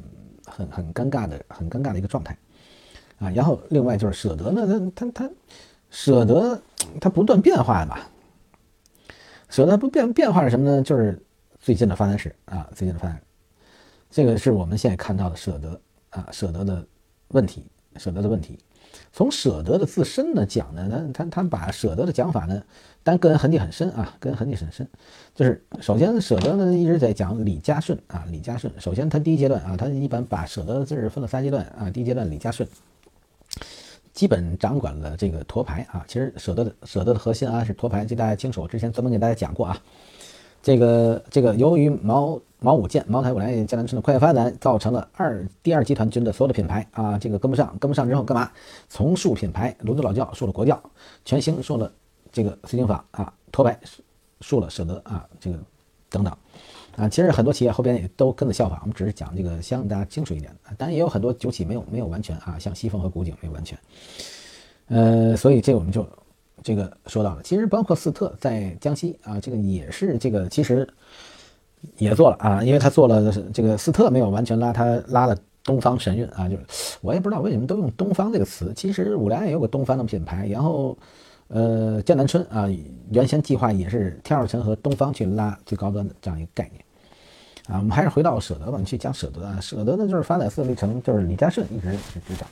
[0.46, 2.36] 很很尴尬的很尴尬的一个状态
[3.18, 3.30] 啊。
[3.30, 5.30] 然后另外就是舍得呢，它它它
[5.90, 6.60] 舍得
[7.00, 7.98] 它不断变化嘛。
[9.50, 10.82] 舍得不变变化是什么呢？
[10.82, 11.20] 就是
[11.58, 13.20] 最近的发展史啊，最近的发展，
[14.10, 16.86] 这个是我们现在看到的舍得啊，舍得的
[17.28, 17.64] 问题，
[17.96, 18.58] 舍得的问题。
[19.12, 22.62] 从舍得的自身呢讲呢，他他他把舍得的讲法呢，
[23.02, 24.86] 但个人痕迹很深啊，个人痕迹很深。
[25.34, 28.72] 就是首先舍得呢一直在讲李家顺啊，李家顺。
[28.78, 32.68] 首先他第一阶段啊，他一般把舍得的字分了三阶段啊，第一阶段李家顺。
[34.12, 38.66] 基本掌管了这个托牌啊，其实舍得的舍得的核心啊是托牌，这大家清楚。
[38.66, 39.80] 之前专门给大家讲过啊，
[40.62, 48.50] 这个这个由于毛毛五剑、茅台、五粮液、江南春的快速发展，造成了二第二集团军的所有的品牌啊，这个跟不上，跟不上之后干嘛？
[48.88, 50.80] 从树品牌，泸州老窖树了国窖，
[51.24, 51.92] 全兴树了
[52.32, 53.78] 这个随经坊啊，托牌
[54.40, 55.58] 树了舍得啊，这个
[56.10, 56.36] 等等
[56.96, 63.78] 啊，其实很多企业后边也都跟着效仿，我们只是讲这个相对大家清楚一点的，当然也有很多酒企没有没有完全啊，像西凤和古井没有完全，
[64.88, 66.04] 呃，所以这我们就
[66.68, 70.86] 这个说到了，其实包括斯特在江西啊，这个也是这个其实
[71.96, 80.94] 也做了啊，因为他做了这个斯特没有完全拉他拉了东方神韵啊，就是我也不知道为什么都用东方这个词，其实五粮液有个东方的品牌，然后。
[81.50, 82.68] 呃，江南春啊，
[83.10, 86.84] 原先计划也是天二城和东方去拉最高端的这样一个概念
[87.68, 87.78] 啊。
[87.78, 89.58] 我们还是回到舍得吧，去讲舍得啊。
[89.58, 92.46] 舍得呢，就是发展四个历程，就是李嘉顺一直是执掌，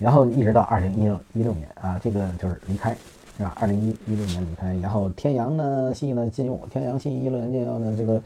[0.00, 2.96] 然后一直到二零一六一六年啊，这个就是离开
[3.36, 3.52] 是吧？
[3.60, 8.22] 二零一一六年离开，然后天阳呢，新呢禁用，天阳新一六年禁用呢这个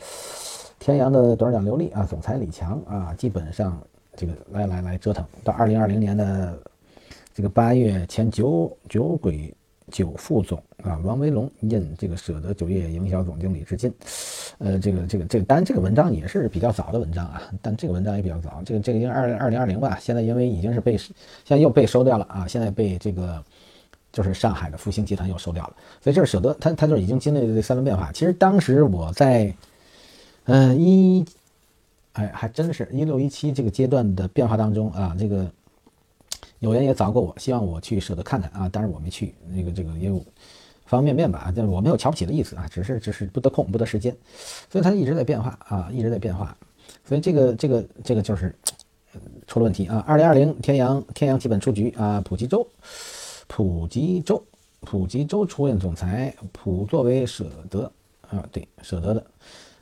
[0.78, 3.80] 天阳的董事长刘丽啊，总裁李强啊，基本上
[4.14, 6.58] 这个来来来折腾，到二零二零年的
[7.34, 9.54] 这个八月前酒酒鬼。
[9.90, 13.92] 酒副总啊，王维龙任这个舍得酒业营销总经理至今，
[14.58, 21.10] 呃，这个这个这个，当然这个文章也是比较早的文章啊，但这个文章也比较早，这个这个应该二二零二零吧，现在因为已经是被现
[21.48, 23.42] 在又被收掉了啊，现在被这个
[24.12, 28.10] 就是上海的复兴集团又收掉了，所以这是舍得，他他就已经经历了这三轮变化。
[28.12, 29.54] 其实当时我在
[30.44, 31.24] 嗯一，
[32.12, 35.50] 哎，还真是一六一七这个阶段的变化当中啊，这个。
[36.58, 40.18] 有人也找过我，希望我去舍得看看啊，但是我没去，那个这个也有
[40.84, 44.14] 方方面面吧，但是我没有瞧不起的意思啊，只是只是不得空不得时间，
[44.70, 46.54] 所以它一直在变化啊，一直在变化，
[47.02, 48.54] 所以这个这个这个就是
[49.46, 50.04] 出了问题啊。
[50.06, 52.68] 二零二零天阳天阳基本出局啊，普吉州
[53.52, 54.40] 普吉州
[54.82, 57.90] 普吉州出任总裁，普作为舍得
[58.28, 59.26] 啊，对舍得的，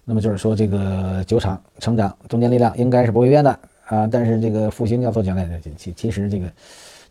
[0.07, 3.50] 那么就是说这个酒厂成长中坚力量应该是不会变的。
[3.85, 6.50] 啊，但是这个复兴要做将来的，其其实这个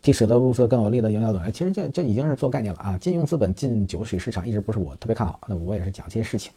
[0.01, 2.97] 替舍得入色更有利的营销总裁，其实这这已经是做概念了啊。
[2.97, 6.51] 禁用资本进酒水市场一直不是我特别看好，那我也是讲这些事情，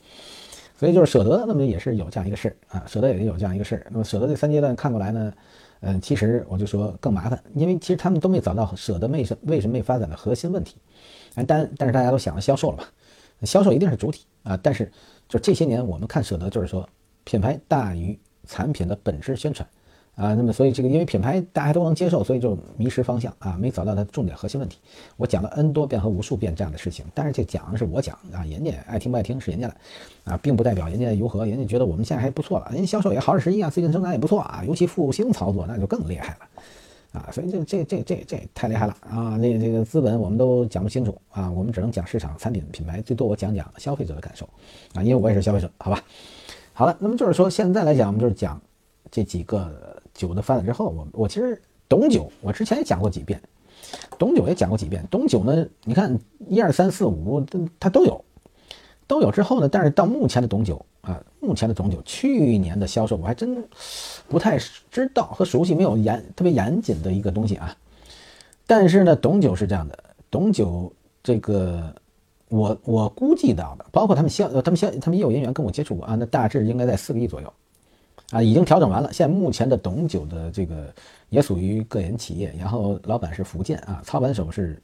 [0.78, 3.86] 所以就是舍得，那么也是有这样一个事儿啊，舍得也有这样一个事儿。
[3.90, 5.32] 那么舍得这三阶段看过来呢，
[5.80, 10.76] 嗯，其实我就说更麻烦，因为其实他们都没找到舍得为什为什么没发展的核心问题，
[11.46, 12.84] 但但是大家都想到销售了吧，
[13.42, 14.90] 销售一定是主体啊，但是
[15.28, 16.88] 就这些年我们看舍得就是说
[17.24, 19.66] 品牌大于产品的本质宣传。
[20.20, 24.76] 啊，那么所以这个因为品牌大家都能接受，所以就迷失方向啊，没找到它重点核心问题。
[25.16, 29.74] 我讲了 N 多遍和无数遍这样的事情，但是这讲的是我讲啊，人家爱听不爱听是人家的
[30.24, 44.46] 啊，并不代表人家如何，人家觉得我们现在还不错了，人家销售也好使实际啊，最近增长也不错啊，尤其复兴操作那就更厉害了啊，所以这这这这这太厉害了啊，那这个资本我们都讲不清楚啊，我们只能讲市场、产品、品牌，最多我讲讲消费者的感受
[44.92, 46.04] 啊，因为我也是消费者，好吧？
[46.74, 48.61] 好了，那么就是说现在来讲，我们就是讲
[49.11, 49.98] 这几个。
[50.14, 53.40] 酒的发展之后，我我其实董酒，我之前也讲过几遍，
[54.18, 55.07] 董酒也讲过几遍。
[55.11, 56.18] 董酒呢，你看
[56.49, 57.44] 一二三四五，
[57.79, 58.25] 它都有，
[59.07, 63.64] 都有之后呢，但是到目前的董酒啊，目前的董酒，去年的销售我还真
[64.29, 64.59] 不太
[64.90, 67.77] 知道和熟悉，没有严特别严谨的一个东西啊。
[68.66, 69.99] 但是呢，董酒是这样的，
[70.31, 70.92] 董酒
[71.23, 71.92] 这个
[72.49, 77.53] 我我估计到的，包括他们销他们销他们业务人员跟我接触过啊，那大致应该在四个亿左右。
[78.30, 79.12] 啊，已经调整完了。
[79.12, 80.94] 现在目前的董酒的这个
[81.30, 84.80] 也属于个人企业，然后老板是福建啊，操盘手是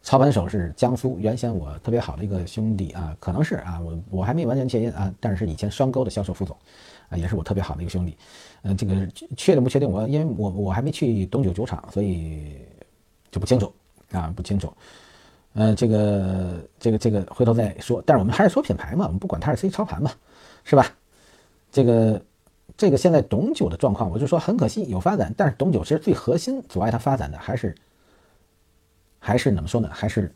[0.00, 6.56] 操盘手是江苏，原先我特别好的一个兄弟啊，可能是啊，我我还没完全确认啊，但是以前双沟的销售副总
[7.10, 8.16] 啊，也是我特别好的一个兄弟。
[8.62, 9.90] 嗯，这个确定不确定？
[9.90, 12.56] 我因为我我还没去董酒酒厂，所以
[13.30, 13.70] 就不清楚
[14.12, 14.72] 啊，不清楚。
[15.52, 18.02] 呃，这个这个这个回头再说。
[18.06, 20.10] 但是我们还是说品牌嘛，我们不管它是谁操盘嘛，
[20.64, 20.86] 是吧？
[21.70, 22.18] 这个。
[22.80, 27.74] 这个现在董酒的状况，我就说很可惜有发展，但是董酒其实最核心阻碍它发展的还是
[29.18, 29.90] 还是怎么说呢？
[29.92, 30.34] 还是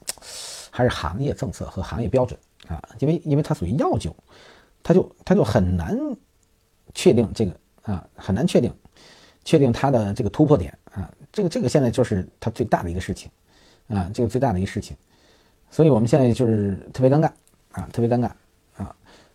[0.70, 4.14] 还是行业政策和行业标准啊，因为因为它属于药酒，
[4.82, 5.98] 它就它就很难
[6.92, 8.70] 确定这个啊，很难确定
[9.42, 13.30] 确定它的这个突破点啊，这个这个现在就是它最大的一个事情
[13.88, 14.94] 啊，这个最大的一个事情，
[15.70, 17.30] 所以我们现在就是特别尴尬
[17.72, 18.30] 啊，特别尴尬。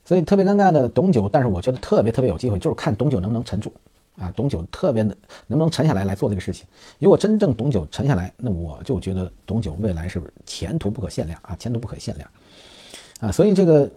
[0.09, 3.71] 所以特别尴尬的董酒，但是我觉得特别特别有机会，就是看董酒能不能沉住
[4.17, 4.33] 啊！
[4.35, 6.65] 董酒特别的能不能沉下来来做这个事情。
[6.97, 12.27] 如果真正董酒沉下来，那我就觉得董酒未来是前途不可限量啊，前途不可限量
[13.19, 13.31] 啊！
[13.31, 13.87] 所以这个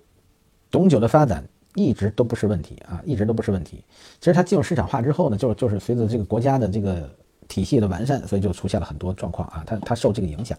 [0.71, 1.43] 董酒的发展
[1.77, 3.83] 一直都不是问题啊，一直都不是问题。
[4.21, 7.09] 其实它进入市场化之后呢，就是就是随着这个国家的这个
[7.49, 10.59] 体系的完善，所以就出现了很多状况啊，它它受这个影响，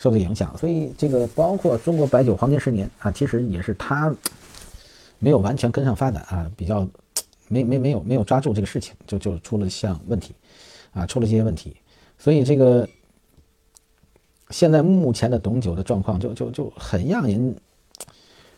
[0.00, 0.58] 受这个影响。
[0.58, 4.12] 所以这个包括中国白酒黄金十年啊，其实也是它。
[5.18, 6.86] 没有完全跟上发展啊，比较
[7.48, 10.34] 没没没有没有抓住这个事情，就就出了像问题，
[10.92, 11.76] 啊，出了这些问题，
[12.18, 12.88] 所以这个
[14.50, 17.56] 现在目前的董酒的状况就就就很让人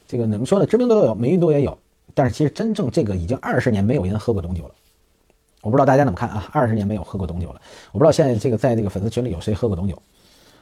[0.06, 0.66] 这个怎么说呢？
[0.66, 1.78] 知名度都有，美誉度也有，
[2.14, 4.74] 但是其实真正这个已经二十年没有人喝过董酒了。
[5.60, 6.48] 我不知道大家怎么看啊？
[6.52, 7.60] 二十年没有喝过董酒了，
[7.92, 10.00] 我不知道现在这个在这个粉丝群里有谁喝过董酒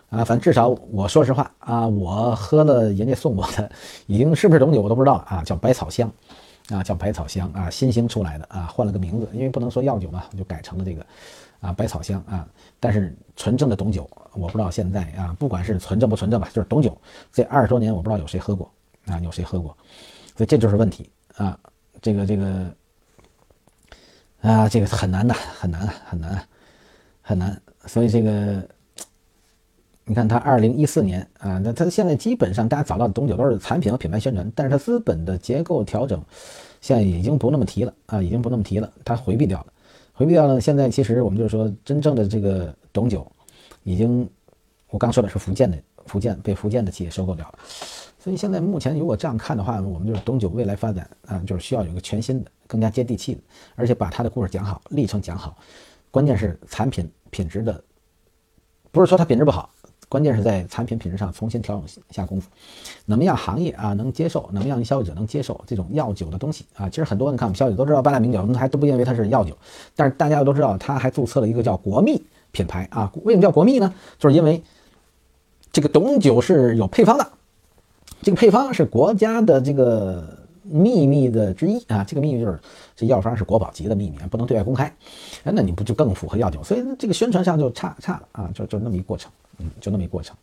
[0.09, 0.25] 啊？
[0.25, 3.71] 反正至少我说实话啊，我喝了人家送我的，
[4.07, 6.11] 已经是不是董酒我都不知道啊，叫百草香
[6.71, 11.07] 啊，叫百草香啊，新兴出来的啊，换了个名字，因为不能说药酒嘛，就改成了这个
[11.61, 12.47] 啊百草香啊。
[12.79, 16.97] 但是纯正的董酒，我不知道现在啊，不管是纯正不纯正吧，就是董酒
[17.33, 18.71] 这二十多年，我不知道有谁喝过
[19.07, 19.77] 啊，有谁喝过，
[20.37, 21.59] 所以这就是问题啊，
[22.01, 22.67] 这个这个。
[24.43, 26.49] 啊，这个很难的，很难，很难，
[27.21, 27.61] 很难。
[27.87, 28.63] 所以这个，
[30.09, 36.23] 你看，他二零一四年啊，那他现在基本上大家找到的东酒都是产品和品牌宣传，但是它资本的结构调整，
[36.81, 39.67] 现在已经不那么提了啊，已经不那么提了，它回避掉了，
[40.13, 40.61] 回避掉了。
[40.61, 43.27] 现在其实我们就是说，真正的这个董酒，
[43.83, 44.31] 已经，
[44.91, 47.59] 我刚说的是福建的，福建被福建的企业收购掉了。
[48.17, 53.41] 所以现在目前如果这样看的话，我们就是董酒未来发展啊，就是需要有一个全新的、更加接地气的，
[53.75, 55.59] 而且把它的故事讲好、历程讲好。
[56.13, 57.83] 关键是产品品质的，
[58.93, 59.69] 不是说它品质不好，
[60.09, 62.49] 关键是在产品品质上重新调整下功夫。
[63.07, 64.49] 怎么样行业啊能接受？
[64.53, 66.89] 怎么样消费者能接受这种药酒的东西啊？
[66.89, 69.57] 其实很多人看我们消费者都知道八大名酒，我们还都不认为它是药酒，
[69.95, 73.11] 但是大家都知道它还注册了一个叫国蜜品牌啊。
[73.25, 73.93] 为什么叫国蜜呢？
[74.19, 74.63] 就是因为
[75.73, 77.27] 这个董酒是有配方的。
[78.23, 80.36] 这个配方是国家的这个
[80.69, 82.59] 秘密的之一啊，这个秘密就是
[82.95, 84.85] 这药方是国宝级的秘密，不能对外公开。
[85.45, 86.63] 哎，那你不就更符合药酒？
[86.63, 90.37] 所以这个宣传上就差差了啊，就就那么一过程，嗯，就那么一过程。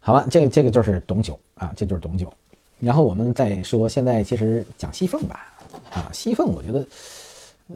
[0.00, 2.32] 好吧，这个这个就是董酒啊，这就是董酒。
[2.78, 5.52] 然后我们再说，现在其实讲西凤吧，
[5.90, 6.86] 啊，西凤我觉得，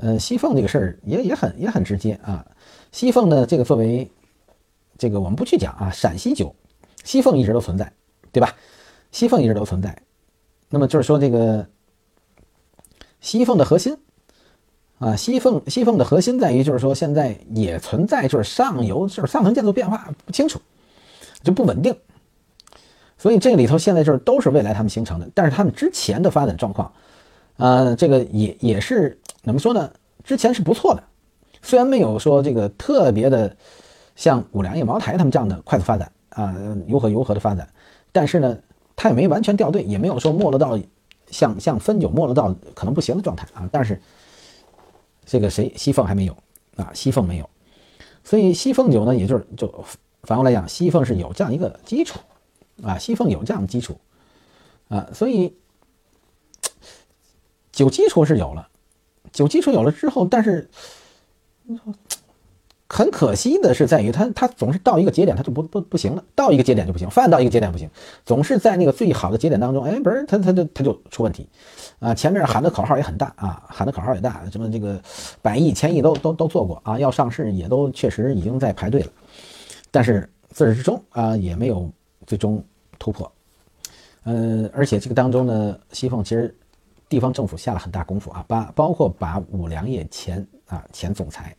[0.00, 2.44] 呃，西凤这个事儿也也很也很直接啊。
[2.92, 4.09] 西凤呢，这个作为
[4.96, 6.55] 这个我们不去讲啊，陕西酒，
[7.05, 7.92] 西凤一直都存在，
[8.33, 8.55] 对吧？
[9.12, 9.96] 西凤一直都存在，
[10.75, 11.65] 那么就是说这个
[13.21, 13.97] 西凤的核心
[14.99, 20.61] 啊，西凤西凤的核心在于就是说现在也存在就是上游就是上层建筑变化不清楚，
[21.45, 21.97] 就不稳定，
[23.17, 26.93] 所以这里头现在就是都是未来他们形成的，但是他们之前的发展状况，
[27.59, 29.89] 呃，这个也也是怎么说呢？
[30.25, 31.05] 之前是不错的，
[31.63, 33.57] 虽然没有说这个特别的
[34.17, 36.53] 像五粮液、茅台他们这样的快速发展啊，
[36.89, 37.69] 如何如何的发展，
[38.11, 38.59] 但是呢。
[39.05, 40.81] 它也没完全掉队，也没有说没落到
[41.31, 43.69] 像像汾酒没落到可能不行的状态啊。
[43.71, 44.01] 但是
[45.27, 46.35] 这个谁西凤还没有
[46.77, 47.51] 啊，西凤没有，
[48.25, 49.85] 所以西凤酒呢，也就是就
[50.23, 52.19] 反过来讲，西凤是有这样一个基础
[52.83, 54.01] 啊，西凤有这样的基础
[54.88, 55.55] 啊，所以
[57.73, 58.67] 酒基础是有了，
[59.35, 60.71] 酒基础有了之后，但是。
[62.87, 66.23] 很可惜的是，在于它它总是到一个节点，它就不不不行了。
[66.35, 67.88] 到一个节点就不行，犯到一个节点不行，
[68.27, 71.49] 总是在那个最好的节点当中，哎，不是它它就它就出问题，
[71.99, 75.01] 啊，前面喊的口号也很大啊，喊的口号也大，什么这个
[75.40, 79.09] 百亿、千亿都都都做过啊，要上市也都确实已经在排队了，
[79.90, 81.90] 但是自始至终啊也没有
[82.27, 82.62] 最终
[82.99, 83.33] 突破，
[84.25, 86.55] 呃，而且这个当中呢，西凤其实
[87.09, 91.57] 地方政府下了很大功夫啊，把包括把五粮液前啊前总裁。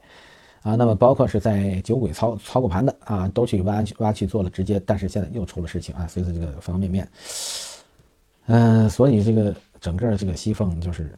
[0.65, 7.07] 啊，那么包括是在酒鬼操操过盘的啊，都去挖去挖去做了直接，但是现在又出了事情啊，随着这个方方面面，
[8.47, 11.13] 嗯，所以这个整个这个西凤就是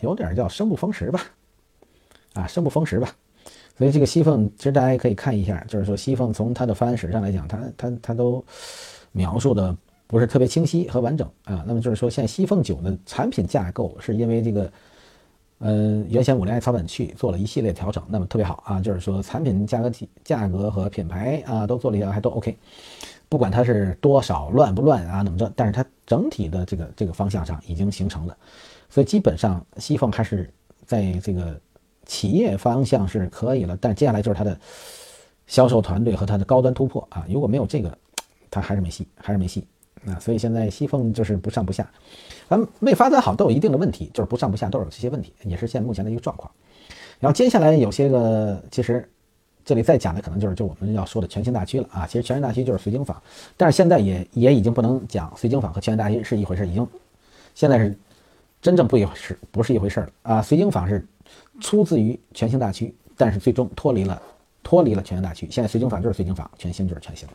[0.00, 1.20] 有点叫生不逢时吧，
[2.34, 3.14] 啊，生不逢时吧，
[3.76, 8.44] 所以这个西凤其实大家也可以看一下，就是说西凤从它的发展史上来讲，它它它都
[9.12, 9.72] 描述的
[10.08, 14.68] 不是特别清晰和完整啊，那么就是说现在西凤酒的产品架构是因为这个。
[15.60, 22.56] 嗯，原先五粮液草本去做了一系列调整，那么特别好啊，就是说产品价格体、价格和品牌啊都做了一下，还都 OK。
[23.28, 28.36] 不管它是多少乱不乱啊，怎么着，但是它整体的这个这个方向上已经形成了，
[28.88, 30.48] 所以基本上西凤还是
[30.86, 31.60] 在这个
[32.06, 34.58] 企业方向是可以了，但接下来就是它的
[35.46, 37.98] 销售团队和它的高端突破啊，如果没有这个，
[38.48, 39.66] 它还是没戏，还是没戏。
[40.06, 41.88] 啊，所以现在西凤就是不上不下，
[42.48, 46.50] 咱们没发展好都有一定的问题，就是不上不下都有这些问题，也是现目前的一个状况。
[47.20, 49.08] 然后接下来有些个，其实
[49.64, 52.06] 这里再讲的可能就是就我们要说的全兴大区了啊。
[52.06, 53.20] 其实全兴大区就是绥京坊，
[53.56, 56.86] 但是现在也也已经不能讲绥京坊和全兴大区是一回事，已经
[57.54, 57.96] 现在是
[58.62, 60.40] 真正不一回事，不是一回事了啊。
[60.40, 61.04] 绥京坊是
[61.60, 64.22] 出自于全兴大区，但是最终脱离了
[64.62, 67.34] 脱离了全兴大区，现在绥京坊就是绥京坊，全兴就是全兴了。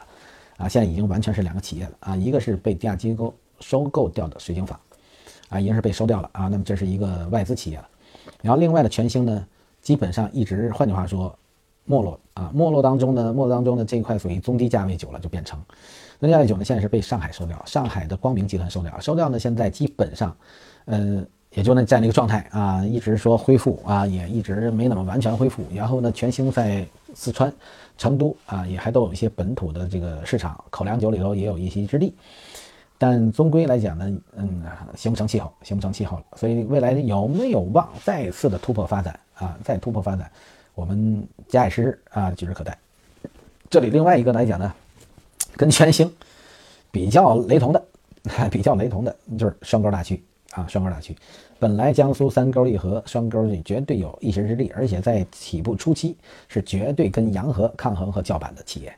[0.57, 4.79] 啊，现在已经完全是两个企业了啊，一个是被地价机构收购掉的水晶坊，
[5.49, 7.87] 啊，已经是被收掉了啊，那么这是一个外资企业了。
[8.41, 9.45] 然后另外的全兴呢，
[9.81, 11.33] 基本上一直，换句话说，
[11.85, 15.59] 没落啊，没落当中呢，没落当中呢这一块属于中低价位酒了，就变成
[16.19, 20.35] 中低价位酒呢，现在是被上海收掉，上海的光明集团收掉，收掉呢现在基本上，
[20.85, 27.53] 呃，也就那在那个状态啊，一直说恢复啊，也一直没怎么完全恢复，然后呢，全兴在四川、
[27.97, 32.15] 成都啊，也还都有一些本土的这个市场，口粮酒里头也有一席之地。
[32.97, 34.63] 但终归来讲呢，嗯，
[34.95, 36.23] 形不成气候，形不成气候了。
[36.37, 39.57] 所以未来有没有望再次的突破发展啊？
[39.63, 40.31] 再突破发展，
[40.73, 42.77] 我们假以时日啊，指日可待。
[43.69, 44.73] 这里另外一个来讲呢，
[45.57, 46.09] 跟全兴
[46.91, 47.83] 比较雷同的，
[48.49, 51.13] 比较雷同的就是双沟大曲啊，双沟大曲。
[51.63, 56.17] 本来江苏三沟一河，双沟里绝对有一席之地，而且在起步初期
[56.49, 58.93] 是绝对跟洋河抗衡和叫板的企业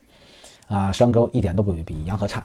[0.67, 2.43] 啊，双沟一点都不比洋河差，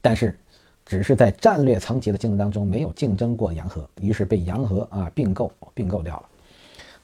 [0.00, 0.36] 但是。
[0.84, 6.24] 只是在战略层级的竞争当中没有竞争过洋河，于是被洋河啊并购并购掉了。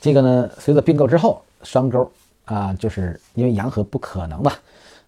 [0.01, 2.11] 这个呢，随着并购之后，双沟
[2.45, 4.59] 啊，就是因为洋河不可能吧？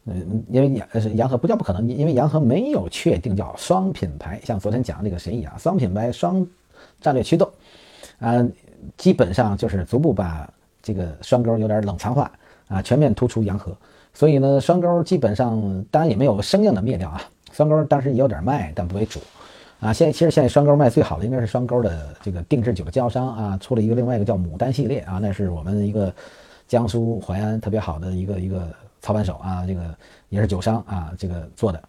[0.04, 6.46] 嗯，因为洋洋河不叫不可能，因为洋河没有确定叫双品牌，像昨天讲那个谁一样，双品牌双
[7.00, 7.50] 战略驱动，
[8.18, 8.46] 啊，
[8.96, 10.48] 基本上就是逐步把
[10.82, 12.30] 这个双沟有点冷藏化
[12.68, 13.76] 啊，全面突出洋河。
[14.12, 17.22] 所以呢，双沟基本上当然也没有生硬的灭掉啊。
[17.52, 19.20] 双沟当时也有点卖，但不为主，
[19.80, 26.12] 啊，现在其实现在双沟卖最好的应该是双沟的这个定制酒的经销商啊，出了一个另外一个叫牡丹系列啊，那是我们一个
[26.68, 28.68] 江苏淮安特别好的一个一个
[29.00, 29.82] 操盘手啊，这个
[30.28, 31.82] 也是酒商啊，这个做的，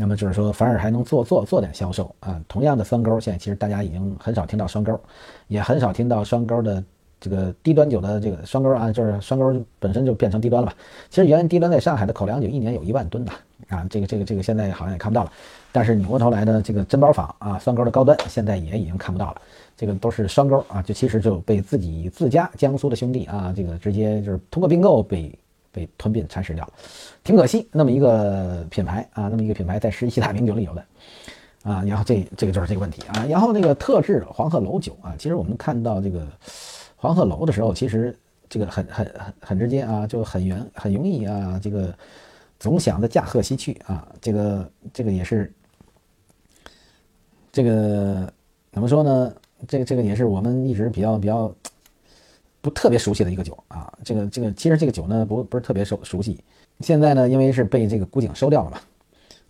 [0.00, 2.40] 那么就是说反而还能做做做点销售啊。
[2.46, 4.98] 同样的双沟，现在其实大家已经很少听到双沟，
[5.48, 6.82] 也很少听到双沟的。
[7.20, 10.74] 这个低端酒的这个双沟啊，就是双沟本身就变成低端了吧？
[11.10, 13.32] 其实原来低端在上海的口粮酒一年有一万吨的
[13.66, 15.32] 啊，这个这个这个现在好像也看不到了。
[15.72, 19.42] 但是扭过头来呢，这个珍宝坊啊，双沟的高端现在也已经看不到了。
[19.76, 25.36] 这个都是双沟啊，就其实就被自己自家江苏的兄弟啊，这个直接就是通过并购被
[25.78, 26.72] 被吞并蚕食掉了，
[27.22, 27.68] 挺可惜。
[27.70, 30.84] 那么一个品牌啊，那么一个品牌在十七大名酒里有的
[31.62, 33.24] 啊，然后这这个就是这个问题啊。
[33.28, 36.26] 然后那个特制黄鹤楼酒啊，其实我们看到这个。
[37.00, 38.12] 黄鹤楼的时候，其实
[38.48, 41.94] 这个很很很很直接啊，就很圆很容易啊，这个
[42.58, 45.52] 总想着驾鹤西去啊，这个这个也是
[47.52, 48.28] 这个
[48.72, 49.32] 怎么说呢？
[49.68, 51.54] 这个这个也是我们一直比较比较
[52.60, 53.92] 不特别熟悉的一个酒啊。
[54.04, 56.38] 这个这个其实这个酒呢不不是特别熟熟悉。
[56.80, 58.78] 现在呢，因为是被这个古井收掉了嘛，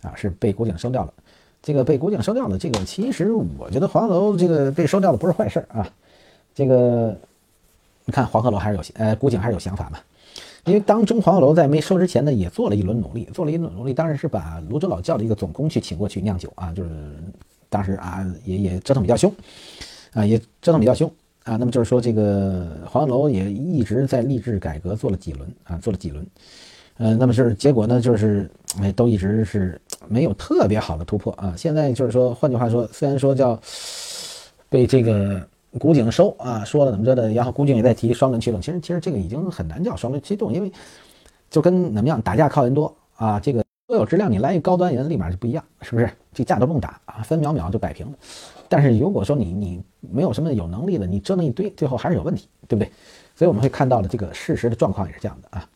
[0.09, 1.13] 啊是被古井收掉了。
[1.61, 5.87] 这个被古井收掉了，这个其实我觉得黄鹤楼这个被收掉的不是坏事啊，
[6.53, 7.17] 这个。
[8.05, 9.99] 你看黄鹤楼还是有呃古井还是有想法嘛？
[10.65, 16.89] 因为当中黄鹤楼在没收之前呢，也做了一轮努力，做了一轮努力，当然是把泸州老窖的一个总工去请过去酿酒啊，就是
[17.69, 19.31] 当时啊也也折腾比较凶
[20.13, 21.11] 啊，也折腾比较凶
[21.49, 21.57] 啊。
[21.57, 26.25] 那么就是说这个黄鹤楼也一直在励志改革，做了几轮啊，做了几轮，
[26.97, 28.49] 呃，那么是结果呢，就是
[28.81, 31.53] 哎都一直是没有特别好的突破啊。
[31.57, 33.59] 现在就是说，换句话说，虽然说叫
[34.69, 35.41] 被这个。
[35.77, 40.71] 古井收啊，说了怎么着的，然后古井也在提双轮驱动，其实其实这个已经很难叫双轮驱动，因为
[41.47, 46.09] 就跟怎么样打架靠人多啊，这个都有质量，你来一高端人立马就不一样，是不是？
[46.33, 48.13] 这架都不用打啊，分秒秒就摆平了。
[48.67, 52.91] 但是如果说你你没有什么有能力的，你折腾一堆，最后还是有问题，对不对？
[53.35, 55.69] 所以我们会看到的这个事实的状况也是这样的啊。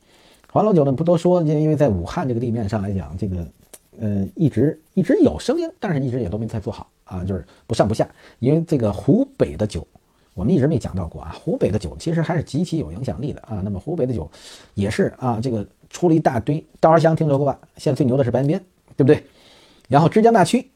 [0.51, 3.47] 黄老九呢不多说，因为在武汉这个地面上来讲，这个
[3.99, 6.89] 呃一直一直有声音，但是一直也都没太做好。
[7.05, 8.07] 啊，就是不上不下，
[8.39, 9.86] 因为这个湖北的酒，
[10.34, 11.36] 我们一直没讲到过啊。
[11.38, 13.61] 湖北的酒其实还是极其有影响力的啊。
[13.63, 14.30] 那么湖北的酒
[14.74, 16.65] 也是啊，这个出了一大堆。
[16.80, 17.59] 稻儿香听说过吧？
[17.78, 18.59] 现在最牛的是白云边，
[18.95, 19.21] 对不对？
[19.89, 20.71] 然后枝江大曲，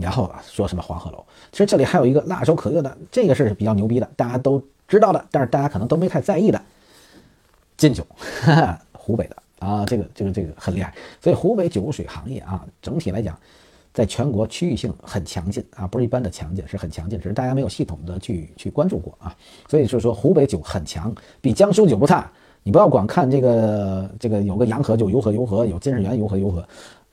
[0.00, 1.24] 然后啊说什么黄鹤楼。
[1.52, 6.60] 其实这里还有一个辣手可热的，这个是比较牛逼的，大家都知道的，但是大家可能都没太在意的
[7.76, 8.04] 金酒，
[8.42, 10.94] 哈哈，湖北的啊，这个这个这个很厉害。
[11.20, 13.38] 所以湖北酒水行业啊，整体来讲。
[13.92, 19.34] 在全国区域性很强劲啊，不是一般的强劲，是很强劲，只是大家没有系统的去去关注过啊。
[19.68, 22.30] 所以就是说，湖北酒很强，比江苏酒不差。
[22.62, 26.66] 你不要光看这个这个有个洋河就游河游河，有金世元游河游河，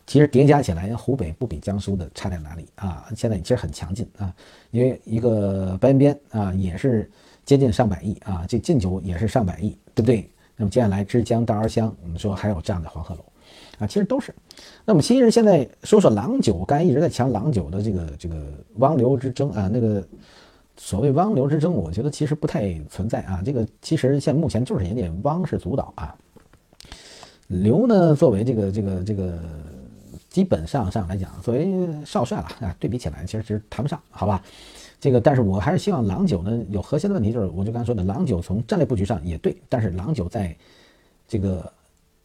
[0.08, 3.06] 其实叠加起来，湖北不比江苏的差在哪里啊？
[3.16, 4.34] 现在其实很强劲啊，
[4.72, 7.12] 因为一个白云边啊也是
[7.46, 10.28] 接近上百亿啊，这进酒也是上百亿，对不对？
[10.56, 13.22] 那么接下来枝江、大儿乡，我们说还有这样的黄鹤楼。
[13.80, 14.34] 啊，其实都是。
[14.86, 18.36] 那么其实现在说说郎酒，刚才一直在讲郎酒的这个这个
[18.78, 20.02] 汪流之争啊，那个
[20.78, 23.42] 所谓汪流之争，我觉得其实不太存在啊。
[23.46, 26.16] 这个其实现目前就是人家汪是主导啊，
[27.48, 29.40] 刘呢作为这个这个这个
[30.38, 31.68] 基本上上来讲，作为
[32.06, 34.40] 少帅了啊，对比起来其实其实谈不上，好吧？
[35.02, 40.56] 这个但是我还是希望郎酒呢有核心的问题，就是我就刚才说的，郎酒从战略布局上也对，但是郎酒在
[41.28, 41.74] 这个。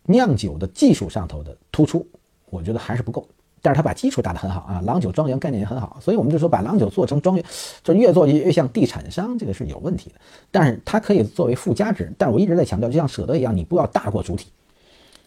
[0.04, 2.04] 酿酒的技术上头的突出，
[2.50, 3.24] 我觉得还是不够。
[3.60, 7.44] 但是他把基础打得很好啊，郎酒庄园概念也很好，所以我们就说把郎酒做成庄园，
[7.84, 10.16] 就越做越像地产商，这个是有问题的。
[10.50, 14.50] 但是它可以作为附加值，但是我一直在强调，就像舍得一样，你不要大过主体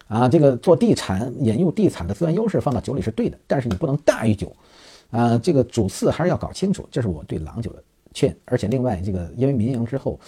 [0.07, 0.27] 啊。
[0.27, 4.55] 这个做地产引入地产的资源优势放到酒里是对的，但是你不能大于酒
[5.11, 5.37] 啊。
[5.37, 7.83] 这个主次还是要搞清楚，这是我对郎酒的
[8.13, 8.35] 劝。
[8.45, 10.19] 而且另外，这个因为民营之后，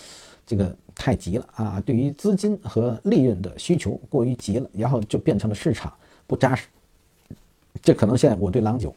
[0.46, 5.94] 这个太急了啊，对于资金和利润的需求过于急了，然后就变成了市场
[6.26, 6.68] 不扎实。
[7.82, 8.94] 这可能现在我对郎酒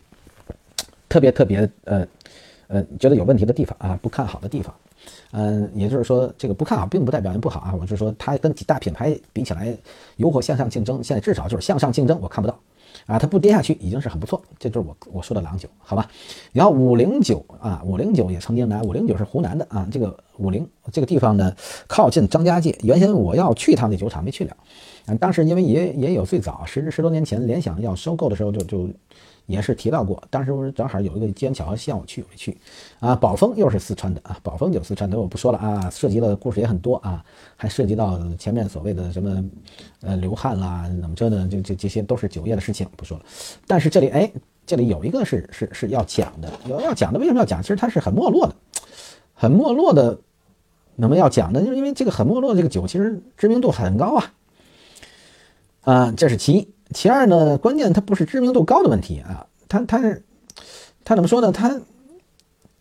[1.09, 2.07] 特别特别呃
[2.69, 4.75] 呃觉得有问题的地方啊，不看好的地方，
[5.33, 9.77] 嗯，也就是说这个不看好并不代表人不好啊，我是说它跟几大品牌比起来，
[10.17, 12.59] 如何向上竞争，现在至少就是向上竞争，我看不到
[13.07, 16.11] 啊，它不跌下去已经是很不错，这就是我我说的郎酒，好吧？
[16.53, 21.55] 然后五零九啊，五零九也曾经来，五零九是湖南的啊，这个五零这个地方呢
[21.87, 24.57] 靠近张家界，原先我要去一趟那酒厂没去了。
[25.07, 28.89] 啊当时因为也也有最早十十多年前联想要收购的时候就就
[29.51, 32.57] 也是提到过，当时正好有一个机缘巧合希望我去，我去
[33.01, 33.15] 啊。
[33.17, 37.25] 宝丰又是四川的啊，宝丰就四川的我不说了啊，涉及的故事也很多啊，
[37.57, 39.45] 还涉及到前面所谓的什么
[40.03, 43.25] 呃流汗啦怎么着呢，这这这些都是酒业的事情不说了。
[43.67, 44.33] 但是这里哎，
[44.65, 47.61] 这里有一个是是是要讲的，要要讲的为什么要讲？
[47.61, 48.55] 其实它是很没落的，
[49.35, 50.19] 很没落的。
[50.97, 54.33] 那么要讲的就是因为这个很没落的，这个酒其实知名度很高啊。
[55.81, 57.57] 啊，这是其一，其二呢？
[57.59, 60.23] 关键它不是知名度高的问题啊，它它是，
[61.05, 61.53] 它怎么说呢？
[61.53, 61.81] 它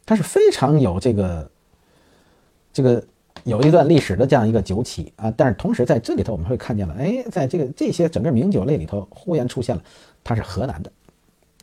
[0.06, 1.52] 它是非常有这个
[2.74, 3.04] 这个
[3.44, 5.32] 有一段历史的这样一个酒企啊。
[5.38, 9.84] 但是同时在这里头我们会看见了，哎，在这个这些整个名酒类里头，忽然出现了
[10.24, 10.92] 它是河南的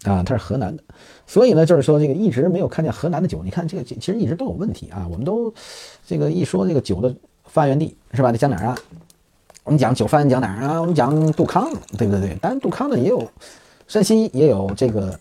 [0.05, 0.83] 啊，它是河南的。
[1.27, 3.43] 所以呢，就是说这个一直没有看见河南的酒。
[3.43, 5.07] 你看这个其实一直都有问题啊。
[5.11, 5.53] 我们都
[6.07, 7.13] 这个一说这个酒的
[7.45, 8.31] 发源地是吧？
[8.31, 8.79] 得讲哪啊？
[9.67, 10.81] 我们讲九番讲哪儿啊？
[10.81, 12.21] 我们讲杜康，对不对？
[12.21, 13.29] 对，当然杜康呢也有
[13.89, 15.19] 山西，也有这个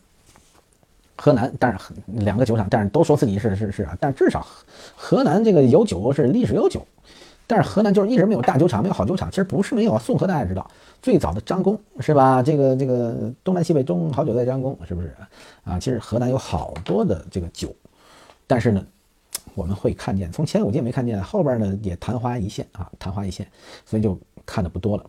[1.15, 3.97] 河南，但是两个酒厂，但是都说自己是是是啊。
[3.99, 4.45] 但是至少
[4.95, 6.85] 河南这个有酒是历史悠久，
[7.47, 9.31] 但是河南就是一直没有大酒厂，没有好酒厂。
[9.31, 10.69] 其实不是没有，宋河大家知道，
[11.01, 12.43] 最早的张公是吧？
[12.43, 15.11] 这个这个东南西北中好酒在张公，是不是
[15.63, 15.79] 啊？
[15.79, 17.73] 其实河南有好多的这个酒，
[18.45, 18.85] 但是呢。
[19.55, 23.47] 我们会看见，从前五届没看见，后边呢也昙花一现啊，昙花一现，
[23.85, 25.03] 所以就看的不多了，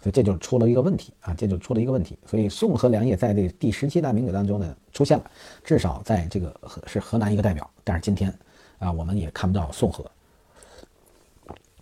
[0.00, 2.16] 所以这就出了一个问题啊，这就出了一个问题。
[2.24, 5.30] 所以宋和良业在这第十七大名酒当中呢出现了，
[5.64, 8.32] 至少在这个河是河南一个代表，但是今天
[8.78, 10.08] 啊我们也看不到宋和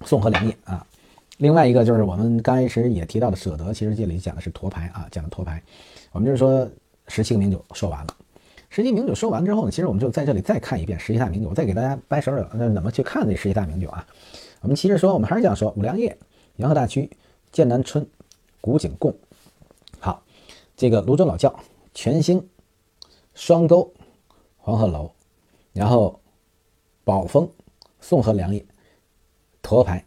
[0.05, 0.85] 宋和良业啊。
[1.39, 5.63] 另外一个就是我们刚开始也提到的舍得，其实这里讲的是沱牌啊，讲的沱牌，
[6.13, 6.67] 我们就是说
[7.09, 8.16] 十七个名酒说完了。
[8.77, 14.07] 十七名酒说完之后呢，其实我们就在这里再看一遍十七大名酒，我再给大家掰手指，那怎么去看这十七大名酒啊？
[14.61, 16.15] 我们其实说，我们还是这样说：五粮液、
[16.57, 17.11] 洋河大曲、
[17.51, 18.07] 剑南春、
[18.61, 19.17] 古井贡。
[19.99, 20.23] 好，
[20.77, 21.59] 这个泸州老窖、
[21.95, 22.47] 全兴、
[23.33, 23.91] 双沟、
[24.59, 25.11] 黄鹤楼，
[25.73, 26.21] 然后
[27.03, 27.49] 宝丰、
[28.03, 28.63] 宋河粮业、
[29.63, 30.05] 沱牌。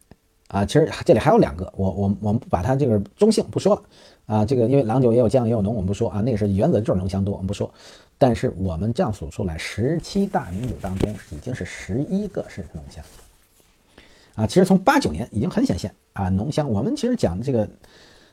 [0.50, 3.84] 啊，其实这里还有两个，我我我们不把它这个中性不说了
[4.28, 7.72] 啊，这个因为郎酒也有酱也有浓，我们不说啊，那个是原则就是浓香多，我们不说。
[8.22, 13.02] 但是我们这样数出来，十七大名酒当中已经是十一个是浓香，
[14.36, 16.70] 啊，其实从八九年已经很显现啊，浓香。
[16.70, 17.66] 我们其实讲的这个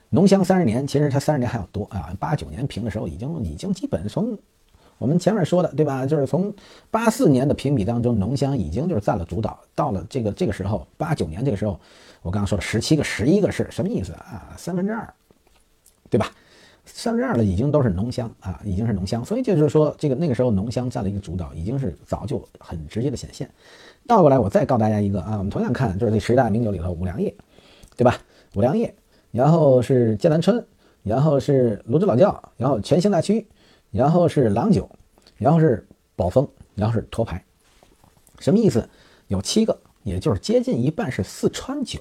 [0.08, 2.12] 浓香三十年，其实它三十年还要多啊。
[2.18, 4.36] 八九年评的时候，已经已经基本从
[4.98, 6.04] 我们前面说的对吧？
[6.04, 6.52] 就是从
[6.90, 9.56] 八四年的评比当中，浓香已经就是占了主导。
[9.76, 11.78] 到了这个这个时候，八九年这个时候，
[12.22, 14.52] 我刚刚说了十七个、十一个是什么意思啊？
[14.56, 15.14] 三分之二，
[16.10, 16.32] 对吧？
[16.86, 23.50] 三分之二的已经都是浓香啊，已经是浓香，所以就是说，这个那个时候浓香占了一个主导，已经是早就很直接的显现。
[24.06, 27.34] 倒过来，我再告诉大家一个啊，我们同样看，就是这十大名酒里头，五粮液，
[27.96, 28.16] 对吧？
[28.54, 28.94] 五粮液，
[29.32, 30.64] 然后是剑南春，
[31.02, 33.46] 然后是泸州老窖，然后全兴大曲，
[33.90, 34.88] 然后是郎酒，
[35.36, 37.44] 然后是宝丰，然后是沱牌。
[38.38, 38.88] 什么意思？
[39.26, 41.98] 有七个，也就是接近一半是四川酒，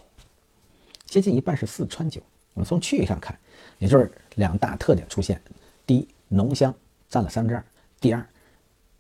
[1.06, 2.22] 接近一半是四川酒。
[2.54, 3.36] 我们从区域上看。
[3.78, 5.42] 也就是两大特点出现：
[5.86, 6.74] 第一，浓香
[7.10, 7.62] 占了三分之二；
[8.00, 8.26] 第二，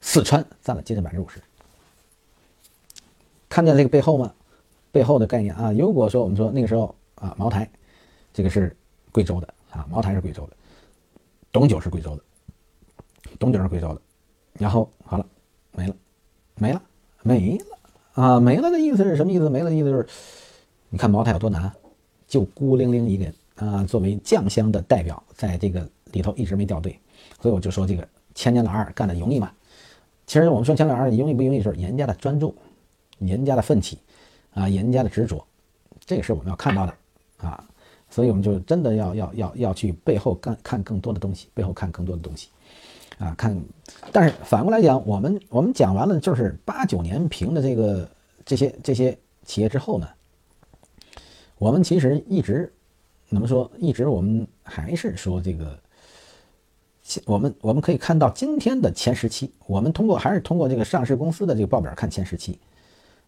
[0.01, 1.41] 四川占了接近百分之五十。
[3.47, 4.33] 看见这个背后吗？
[4.91, 7.69] 背后的概念啊，如果说我们说那个时候啊，茅台
[8.33, 8.75] 这个是
[9.11, 10.53] 贵州的啊，茅台是贵州的，
[11.51, 12.23] 董酒是贵州的，
[13.37, 14.01] 董酒是贵州的，
[14.53, 15.25] 然后好了，
[15.73, 15.95] 没了，
[16.55, 16.81] 没了，
[17.23, 17.65] 没了
[18.13, 19.49] 啊，没了的意思是什么意思？
[19.49, 20.07] 没了的意思就是，
[20.89, 21.69] 你看茅台有多难，
[22.27, 23.33] 就孤零零一个人。
[23.55, 26.99] 啊，作为酱香的代表，在这个里头一直没掉队，
[27.41, 29.51] 所以我就说这个千年老二干的容易吗？
[30.27, 32.55] 其实我们说千年老二容易不容易，就是人家的专注，
[33.19, 33.99] 人家的奋起，
[34.53, 35.45] 啊，人家的执着，
[36.05, 36.93] 这个是我们要看到的
[37.37, 37.63] 啊。
[38.09, 42.49] 所以我们就真的要要要要去背后看看更多的东西，背后看更多的东西，
[43.17, 43.59] 啊，看。
[44.11, 48.09] 但是反过来讲，我们我们讲完了就是八九年评的这个
[48.45, 50.07] 这些这些企业之后呢，
[51.57, 52.71] 我们其实一直
[53.29, 53.69] 那么说？
[53.77, 55.79] 一直我们还是说这个，
[57.25, 62.59] 我们我们可以看到今天的前十期，我们通过还是通过这个上市公司的这个报表看前十期，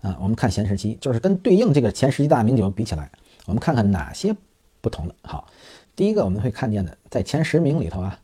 [0.01, 3.11] 啊，我们看前十期，就是跟对应这个前十七大名酒比起来，
[3.45, 4.35] 我们看看哪些。
[4.79, 5.49] 不同的好，
[5.95, 8.17] 第一个我们会看见的，在前十名里头啊，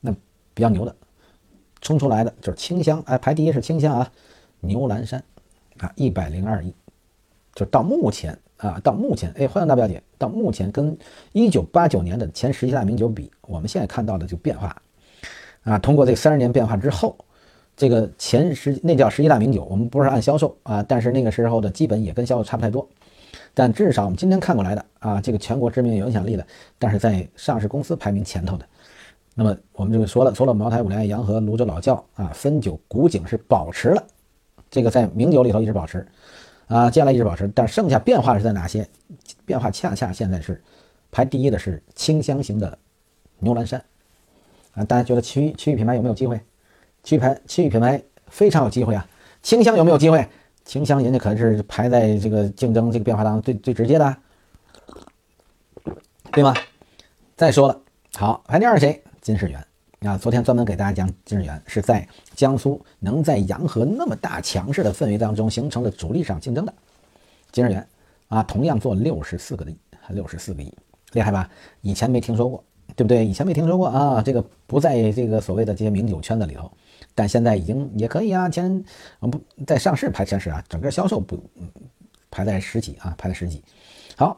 [0.00, 0.10] 那
[0.54, 0.96] 比较牛的，
[1.82, 4.10] 冲出来的就是清香，哎，排第一是清香啊，
[4.60, 5.22] 牛栏山
[5.78, 6.72] 啊，一百零二亿，
[7.54, 10.96] 就到目前啊，到目前，哎，欢迎大表姐，到目前跟
[11.32, 14.74] 一九八九年的前十七大名酒比，我们现在看到的就变化
[15.64, 17.16] 啊，通过这三十年变化之后，
[17.76, 22.88] 这个前十那叫十七大名酒，我们不是按销售啊，但是那个时候的基本也跟销售差不太多。
[23.52, 26.46] 但至少我们今天看过来的啊，这个全国知名有影响力的，
[26.78, 28.64] 但是在上市公司排名前头的，
[29.34, 34.02] 那么我们就说了，除了茅台、五粮液、洋河、泸州老窖啊，汾酒、古井是保持了，
[34.70, 36.06] 这个在名酒里头一直保持，
[36.66, 38.88] 啊，接下来一直保持，但剩下变化是在哪些？
[39.44, 40.60] 变化恰恰现在是
[41.12, 42.76] 排第一的是清香型的
[43.38, 43.84] 牛栏山，
[44.74, 46.40] 啊，大家觉得区域区域品牌有没有机会？
[47.04, 49.06] 区域牌区域品牌非常有机会啊，
[49.42, 50.26] 清香有没有机会？
[50.64, 54.16] 清香，人家可是排在这个竞争这个变化当中最最直接的，
[56.32, 56.52] 对吗？
[57.36, 57.80] 再说了，
[58.16, 59.00] 好，排第二谁？
[59.20, 59.64] 金世元
[60.06, 66.72] 啊，昨天专门给大家讲金日元是在江苏能在洋河那么大强势的氛围当中形成了主力上竞争的
[67.50, 67.86] 金日元
[68.28, 69.76] 啊，同样做六十四个亿，
[70.10, 70.72] 六十四个亿，
[71.12, 71.50] 厉害吧？
[71.80, 72.62] 以前没听说过，
[72.94, 73.26] 对不对？
[73.26, 76.70] 以前没听说过啊，这个不在这个所谓的这些名酒圈子里头。
[77.14, 78.84] 但现在已经也可以啊，前
[79.20, 81.42] 我不在上市排前十啊，整个销售不
[82.30, 83.62] 排在十几啊，排在十几。
[84.16, 84.36] 好，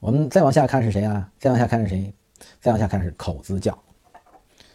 [0.00, 1.30] 我们再往下看是谁啊？
[1.38, 2.12] 再往下看是谁？
[2.60, 3.76] 再往下看是口子窖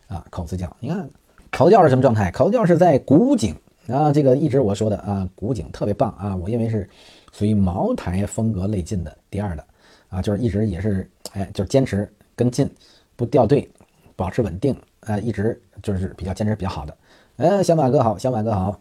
[0.09, 0.69] 啊，口子窖。
[0.81, 1.09] 你看
[1.49, 2.29] 口子窖是什么状态？
[2.31, 3.55] 口子窖是在古井
[3.87, 6.89] 啊，这个一直我说的啊，古井特别棒啊，我认为是
[7.31, 9.63] 属于茅台风格类进的第二的
[10.09, 12.69] 啊，就是一直也是哎，就是坚持跟进，
[13.15, 13.69] 不掉队，
[14.17, 14.75] 保持稳定。
[15.01, 16.97] 呃，一直就是比较坚持比较好的，
[17.37, 18.77] 呃，小马哥好，小马哥好，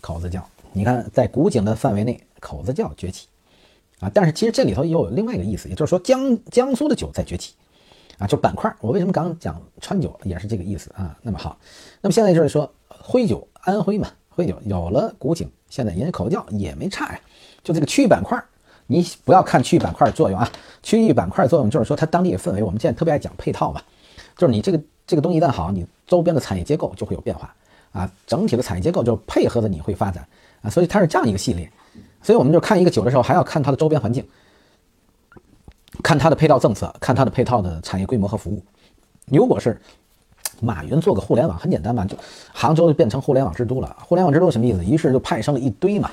[0.00, 3.28] 口子窖，你看在古井的范围内，口子窖崛起
[4.00, 7.52] 啊，但是其实这里头又有另外一个意思，也就是说江江苏的酒在崛起
[8.20, 8.72] 啊，就板块。
[8.80, 11.18] 我为什么刚讲川酒也是这个意思啊？
[11.22, 11.58] 那么好，
[12.00, 17.20] 那么现在就是说徽酒，安徽嘛，徽酒有了古井，现在人家口子窖也没差呀，
[17.64, 18.40] 就这个区域板块，
[18.86, 20.48] 你不要看区域板块的作用啊，
[20.84, 23.82] 区域板块作用就是说它当地的氛围，我们现在特别爱讲配套嘛，
[24.36, 24.80] 就是你这个。
[25.06, 27.52] 这个东西一旦好，你周边的产业结构就会有变化
[27.90, 30.24] 啊，整体的产业结构就配合着你会发展
[30.62, 31.68] 啊，所以它是这样一个系列。
[32.22, 34.24] 所以我们就看一个酒的时候，还要看它的周边环境，
[36.00, 38.62] 看它的配套政策，看它的配套的产业规模和服务。
[39.26, 39.80] 如果是
[40.60, 42.16] 马云做个互联网，很简单嘛，就
[42.52, 43.96] 杭州就变成互联网之都了。
[44.06, 44.84] 互联网之都什么意思？
[44.84, 46.10] 于是就派生了一堆嘛。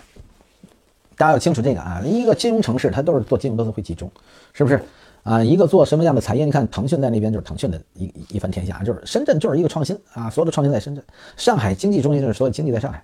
[1.15, 4.09] 大家要清楚这个啊，一个金融城市，它都是做金融都是会集中，
[4.53, 4.79] 是不是？
[5.23, 6.45] 啊，一个做什么样的产业？
[6.45, 11.03] 你看腾讯在那边就是腾讯的一一番天下，就是深圳就是一个创新啊，所有的创新在深圳。
[11.35, 13.03] 上海经济中心就是所有经济在上海，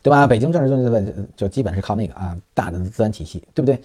[0.00, 0.24] 对吧？
[0.24, 3.82] 北京政治中心在就基本是靠那个啊大的资源体系，对不对？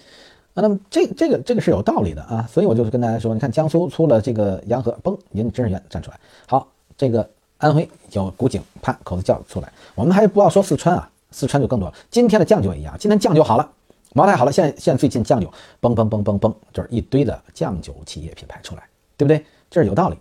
[0.54, 6.18] 啊，那么这这个这个是有道理的啊，所以我就是跟大家说，你看江苏出了这个洋河，嘣，人甄士元站出来。
[6.46, 7.28] 好，这个
[7.58, 9.72] 安徽有古井，啪，口子窖出来。
[9.94, 11.94] 我们还不要说四川啊，四川就更多了。
[12.10, 13.70] 今天的酱酒也一样，今天酱酒好了。
[14.12, 15.48] 茅台好了，现在现在最近酱酒
[15.80, 18.82] 嘣嘣嘣嘣嘣，就是一堆的酱酒企业品牌出来，
[19.16, 19.44] 对不对？
[19.70, 20.16] 这是有道理，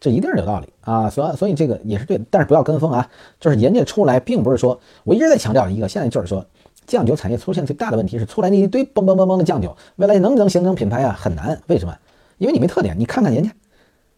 [0.00, 1.10] 这一定是有道理啊。
[1.10, 3.06] 所以所以这个也是对的，但是不要跟风啊。
[3.38, 6.42] 就是人家出来，并不是说我一直在强调一个，现在就是说
[6.86, 11.16] 酱酒产业出现最大的问题是出来那一堆嘣嘣嘣嘣的酱酒，未来能不能形成品牌啊？
[11.18, 11.60] 很难。
[11.66, 11.96] 为什么？
[12.38, 12.98] 因为你没特点。
[12.98, 13.50] 你看看人家，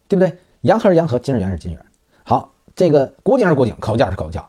[0.07, 0.37] 对不对？
[0.61, 1.85] 洋河是洋河，金日元是金日元。
[2.23, 4.47] 好，这个古井是古井，口窖是口窖，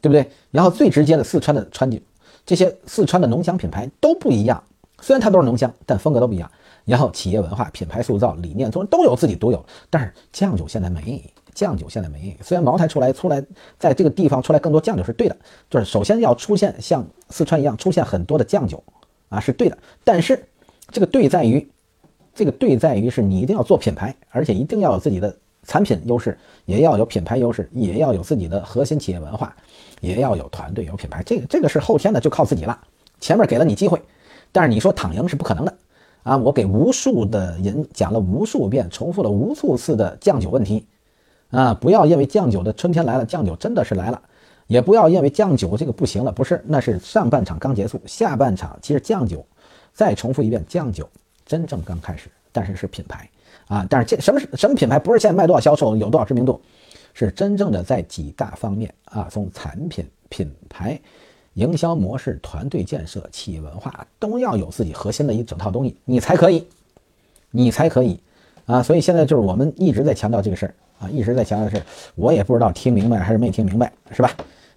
[0.00, 0.30] 对不对？
[0.50, 1.98] 然后最直接的四川的川酒。
[2.46, 4.62] 这些四川的浓香品牌都不一样，
[5.00, 6.50] 虽然它都是浓香，但风格都不一样。
[6.84, 9.62] 然后企业文化、品牌塑造、理念，都都有自己独有。
[9.90, 11.22] 但是酱酒现在没，
[11.58, 12.36] 酱酒现在没。
[12.40, 13.44] 虽然茅台出来出来，
[13.80, 15.36] 在这个地方出来更多酱酒是对的，
[15.68, 18.80] 就是首先要出现像四川一样出现很多的酱酒
[19.28, 19.76] 啊，是对的。
[20.04, 20.40] 但是
[20.92, 21.68] 这个对在于，
[22.32, 29.52] 这个对在于是你一定要做品牌，而且一定要有自己的产品优势，也要有品牌优势，也要有自己的核心企业文化。
[30.00, 32.78] 也要有团队有品牌，这个这个是后天的，就靠自己了。
[33.18, 34.00] 前面给了你机会，
[34.52, 35.74] 但是你说躺赢是不可能的
[36.22, 36.36] 啊！
[36.36, 40.86] 我给无数的人讲了无数遍，重复了无数次的酱酒问题
[41.50, 41.74] 啊！
[41.74, 44.20] 不要因为酱酒的春天来了，酱酒真的是来了，
[44.66, 49.44] 也不要因为酱酒这个不行了，不是，那是上半场刚结束，下半场其实酱酒
[49.92, 51.08] 再重复一遍，酱酒
[51.46, 52.28] 真正刚开始。
[52.50, 53.28] 但是是品牌
[53.66, 53.86] 啊。
[53.88, 54.98] 但是这什么什么品牌？
[54.98, 56.60] 不是现在卖多少销售，有多少知名度，
[57.12, 60.98] 是真正的在几大方面啊，从产品、品牌、
[61.54, 66.66] 营销模式、团队建设、企业文化都要有自己核心的一整套东西，你才可以，
[67.50, 68.18] 你才可以
[68.64, 68.82] 啊。
[68.82, 71.82] 所以现在就是我们一直在强调这个事儿啊，一直在强调的是，
[72.14, 74.30] 我也不知道听明白还是没听明白，是吧？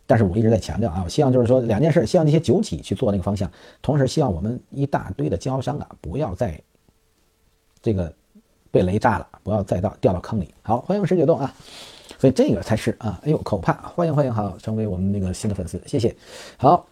[0.08, 3.50] 但是我一直在强调啊，我希望就是说两件事，希望那些酒企去做那个方向，
[3.82, 6.60] 同时希望我们一大堆的经销商啊，不要再
[7.82, 8.14] 这个
[8.72, 10.54] 被雷炸了，不要再到掉到坑里。
[10.64, 11.54] 好，欢迎十九洞啊，
[12.20, 16.14] 所以这个才是啊，哎呦口怕，欢迎欢迎，好，成为我们那个新的粉丝，谢谢。
[16.58, 16.86] 好，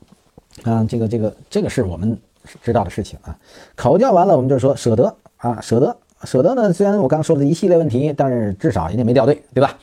[0.63, 2.17] 啊，这个这个这个是我们
[2.63, 3.37] 知道的事情啊。
[3.75, 6.71] 口教完了，我们就说舍得啊，舍得舍得呢。
[6.73, 9.77] 虽然我刚说的一系列问题，但是至少人家没掉队，对吧？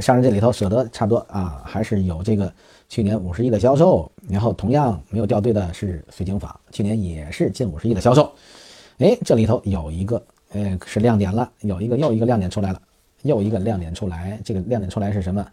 [0.00, 2.52] 上人这里头舍得差不多啊，还是有这个。
[2.86, 8.30] 去年五十亿的销售，然后同样没有掉队的是水晶坊，去年也是近五十亿的销售。
[8.98, 10.22] 哎，这里头有一个，
[10.52, 12.80] 呃，是亮点了，有一个又一个亮点出来了，
[13.22, 14.38] 又一个亮点出来。
[14.44, 15.44] 这个亮点出来是什么？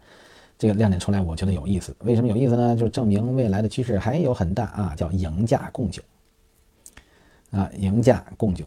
[0.56, 1.96] 这个亮点出来，我觉得有意思。
[2.00, 2.76] 为什么有意思呢？
[2.76, 6.00] 就是证明未来的趋势还有很大啊，叫赢价供酒
[7.50, 8.64] 啊，赢价供酒，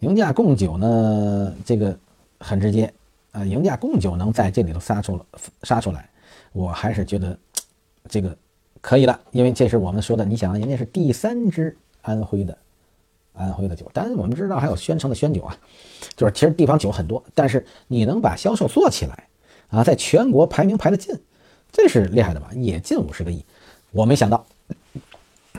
[0.00, 1.98] 赢价供酒呢，这个
[2.40, 2.92] 很直接
[3.32, 5.26] 啊，赢价供酒能在这里头杀出了
[5.62, 6.08] 杀出来，
[6.52, 7.38] 我还是觉得。
[8.10, 8.34] 这个
[8.80, 10.24] 可以了，因为这是我们说的。
[10.24, 12.56] 你想，人家是第三支安徽的
[13.34, 15.54] 安徽的酒，当然我们知道还有宣城的宣酒啊，
[16.16, 19.28] 就是其实地方酒很多，但是你能把销售做起来
[19.68, 21.14] 啊，在全国排名排得进，
[21.70, 22.48] 这是厉害的吧？
[22.54, 23.44] 也近五十个亿，
[23.90, 24.42] 我没想到，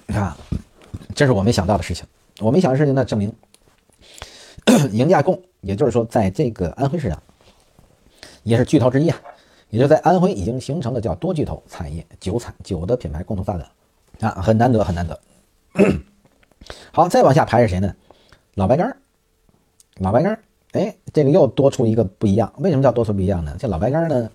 [0.08, 0.36] 你看，
[1.14, 2.04] 这是我没想到的事情。
[2.40, 3.32] 我没想的事情，那证明
[4.92, 7.22] 迎驾贡，也就是说，在这个安徽市场
[8.44, 9.20] 也是巨头之一啊。
[9.70, 13.68] 也就在安徽已经形成了叫多巨头产业，酒产酒的品牌共同发展
[14.20, 15.20] 啊，很难得，很难得。
[16.92, 17.96] 好，再往下排是谁呢？
[18.56, 18.98] 老白干儿，
[20.00, 20.40] 老白干儿，
[20.72, 22.52] 哎，这个又多出一个不一样。
[22.58, 23.56] 为什么叫多出不一样呢？
[23.60, 24.32] 这老白干儿呢，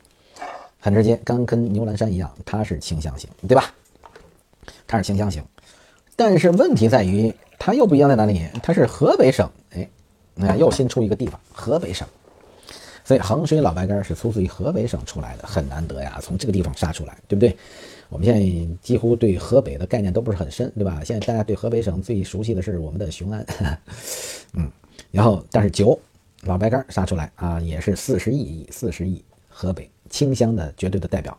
[0.78, 3.74] 很直接，刚跟牛栏山一样，它是清香型，对吧？
[4.86, 5.44] 它是清香型，
[6.14, 8.48] 但是问题在于它又不一样在哪里？
[8.62, 9.50] 它是河北省，
[10.34, 12.06] 那又新出一个地方，河北省。
[13.06, 17.54] 所以衡水老白干是出自于河北省出来的，很难得呀，从这个地方杀出来，对不对？
[18.08, 21.02] 我们现在几乎对河北的概念都不是很深，对吧？
[21.04, 23.46] 现在大家对河北省最熟悉的是我们的雄安，
[24.54, 24.70] 嗯，
[25.10, 26.00] 然后但是酒
[26.44, 31.36] 老白干杀出来啊，也是四十亿，四十亿，河北清香的绝对的代表。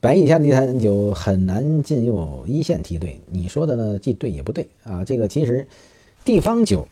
[0.00, 5.02] 百亿以下的地产酒很难进入一线梯队，你说的呢，既对也不对啊。
[5.02, 5.66] 这个其实
[6.26, 6.86] 地方酒。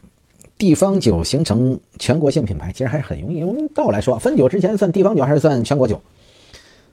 [0.61, 3.39] 地方酒形成全国性品牌，其实还是很容易。
[3.39, 5.99] 用倒来说，分酒之前算地方酒还是算全国酒，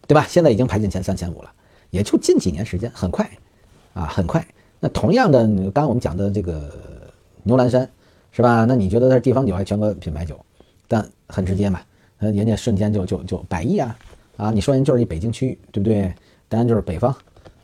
[0.08, 0.26] 对吧？
[0.30, 1.52] 现在已经排进前三、前五了，
[1.90, 3.30] 也就近几年时间，很快
[3.94, 4.48] 啊，很快。
[4.80, 6.72] 那同样的，刚刚我们讲的这个
[7.44, 7.90] 牛栏山，
[8.32, 8.64] 是吧？
[8.64, 10.40] 那你觉得它是地方酒还是全国品牌酒？
[10.88, 11.82] 但很直接嘛，
[12.20, 14.00] 呃，人家瞬间就就就百亿啊
[14.38, 14.50] 啊！
[14.50, 16.14] 你说人就是一北京区域，对不对？
[16.48, 17.14] 当然就是北方，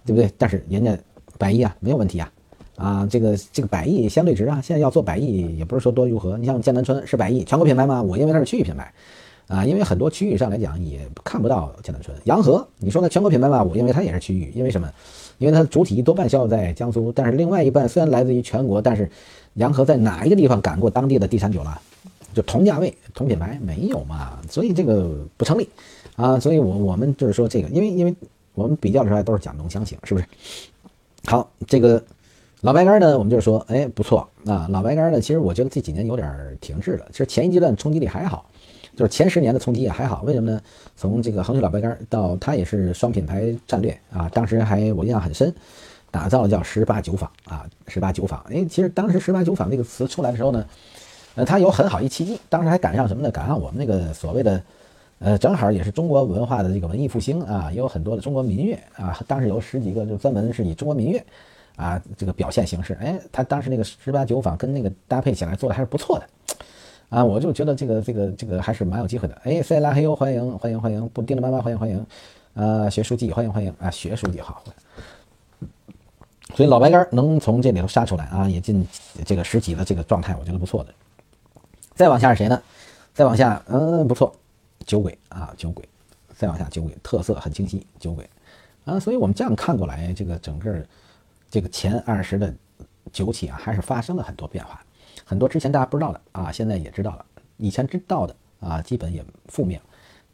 [0.06, 0.30] 对不对？
[0.38, 0.98] 但是人家
[1.38, 2.30] 百亿啊，没有问题啊。
[2.76, 6.38] 啊，这个这个百亿相对值啊，现在要做百亿也不是说多如何。
[6.38, 8.02] 你像剑南春是百亿全国品牌吗？
[8.02, 8.92] 我认为它是区域品牌，
[9.48, 12.18] 啊，因为很多区域上来讲也看不到剑南春。
[12.24, 13.62] 洋河，你说它全国品牌吗？
[13.62, 14.90] 我认为它也是区域，因为什么？
[15.38, 19.10] 因为它主体多半销售在江苏，但是另外一半虽然来自于全国，但是
[19.56, 21.80] 洋河在哪一个地方赶过当地的地产酒了？
[22.34, 24.40] 就同价位同品牌没有嘛？
[24.50, 25.70] 所以这个不成立
[26.16, 26.40] 啊。
[26.40, 28.16] 所以我我们就是说这个，因为因为
[28.56, 30.26] 我们比较出来都是讲浓香型，是不是？
[31.26, 32.04] 好，这个。
[32.64, 34.68] 老白干呢，我们就是说，哎，不错啊。
[34.70, 37.06] 老白干呢，其实我觉得这几年有点停滞了。
[37.12, 38.50] 其实前一阶段冲击力还好，
[38.96, 40.22] 就是前十年的冲击也还好。
[40.22, 40.62] 为什么呢？
[40.96, 45.54] 从这个衡水老白干到它也是双品牌战略啊，当时还我印象很深，
[46.10, 48.42] 打造了叫十八酒坊啊，十八酒坊。
[48.50, 50.66] 哎，其实当时十八酒坊这个词出来的时候呢，
[51.36, 53.30] 呃，它有很好一契机，当时还赶上什么呢？
[53.30, 54.64] 赶上我们那个所谓的，
[55.20, 61.22] 呃，正好也是中国文化的这个文艺复兴啊，也有很多的中国民乐啊，当时有十几个就专门是以中国民乐。
[61.76, 66.28] 啊，这个表现形式，哎，他当时那个十八酒坊跟那个搭配起来做的还是不错的，
[67.10, 69.34] 啊，我就觉得这个这个这个还是蛮有机会的。
[69.44, 72.06] 哎，塞拉黑欧欢迎欢迎欢迎，布丁的妈妈欢迎欢迎，
[72.54, 74.64] 啊，学书记欢迎欢迎啊，学书记好。
[76.54, 78.88] 所以老白干能从这里头杀出来啊，也进
[79.26, 80.94] 这个十几的这个状态，我觉得不错的。
[81.96, 82.62] 再往下是谁呢？
[83.16, 84.32] 再往下，嗯，不错，
[84.86, 85.84] 酒鬼啊，酒鬼。
[86.38, 88.30] 再往下，酒鬼特色很清晰，酒鬼
[88.86, 90.86] 啊，所以我们这样看过来，这个整个。
[91.54, 92.52] 这个前二十的
[93.12, 94.84] 酒企啊，还是发生了很多变化，
[95.24, 97.24] 很多之前大家不知道的啊，现在也知道了。
[97.58, 99.80] 以前知道的啊，基本也负面。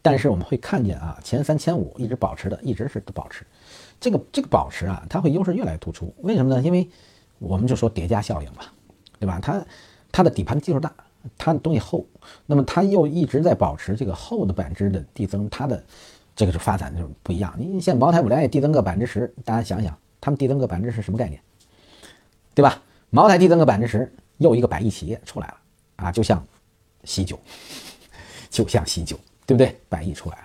[0.01, 3.45] 但是我们会看见啊，前三、千五一直保持的，一直是保持。
[3.99, 6.15] 这个这个保持啊，它会优势越来越突出。
[6.21, 6.61] 为什么呢？
[6.61, 6.89] 因为
[7.37, 8.61] 我们就说叠加效应嘛，
[9.19, 9.41] 对吧？
[9.41, 9.61] 它
[10.13, 10.89] 它的底盘基数大
[11.37, 12.05] 它东西厚，
[12.45, 15.83] 那么它又一直在保持这个厚的板汁的递增，它的
[16.33, 17.53] 这个是发展就是不一样。
[17.57, 21.41] 你像茅台、五粮液递增个百分之十，大家想想，他们递增个百分之十什么概念？
[22.55, 22.81] 对吧？
[23.09, 25.57] 茅台递增个百分之十，又一个百亿企业出来了
[25.95, 26.45] 啊，就像
[27.05, 27.39] 喜酒，
[28.49, 29.75] 就像喜酒，对不对？
[29.87, 30.43] 百亿出来了，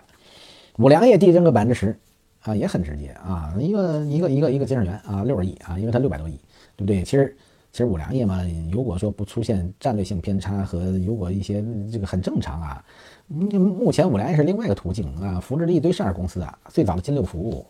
[0.79, 1.99] 五粮液递增个百分之十
[2.43, 6.39] 啊，也很直接啊，一个一个一个一个金日元啊，六十亿啊，因为它六百多亿，
[6.77, 7.03] 对不对？
[7.03, 7.37] 其实
[7.73, 12.85] 其实五粮液嘛，如果说不出现战略性偏差和如果一些这个很正常啊，
[13.27, 17.67] 目前五粮液是另外一个途径啊，扶植了一堆上市公司啊，最早的金六福，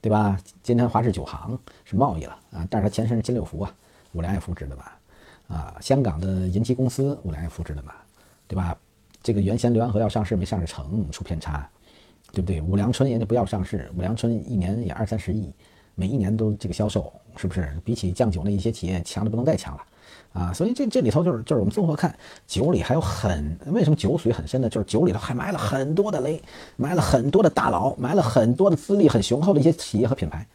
[0.00, 0.38] 对吧？
[0.62, 3.74] 今天华氏酒行是贸易了啊，但是它前身是金六福啊，
[4.12, 4.98] 五粮液扶持的吧？
[5.48, 7.92] 啊，香港的银基公司五粮液扶持的嘛，
[8.46, 8.76] 对吧？
[9.22, 11.68] 这个原先浏阳河要上市没上市成，出偏差。
[12.30, 12.60] 对不对？
[12.60, 15.50] 五粮春人家不要上市，五粮春一年也二三十亿，
[15.94, 17.74] 每一年都这个销售，是不是？
[17.82, 19.82] 比起酱酒那一些企业强的不能再强了
[20.32, 20.52] 啊！
[20.52, 22.14] 所以这这里头就是就是我们综合看，
[22.46, 24.68] 酒里还有很为什么酒水很深呢？
[24.68, 26.40] 就是酒里头还埋了很多的雷，
[26.76, 30.46] 埋了很多的大佬，埋了很多的资历很雄厚的一些企业和品牌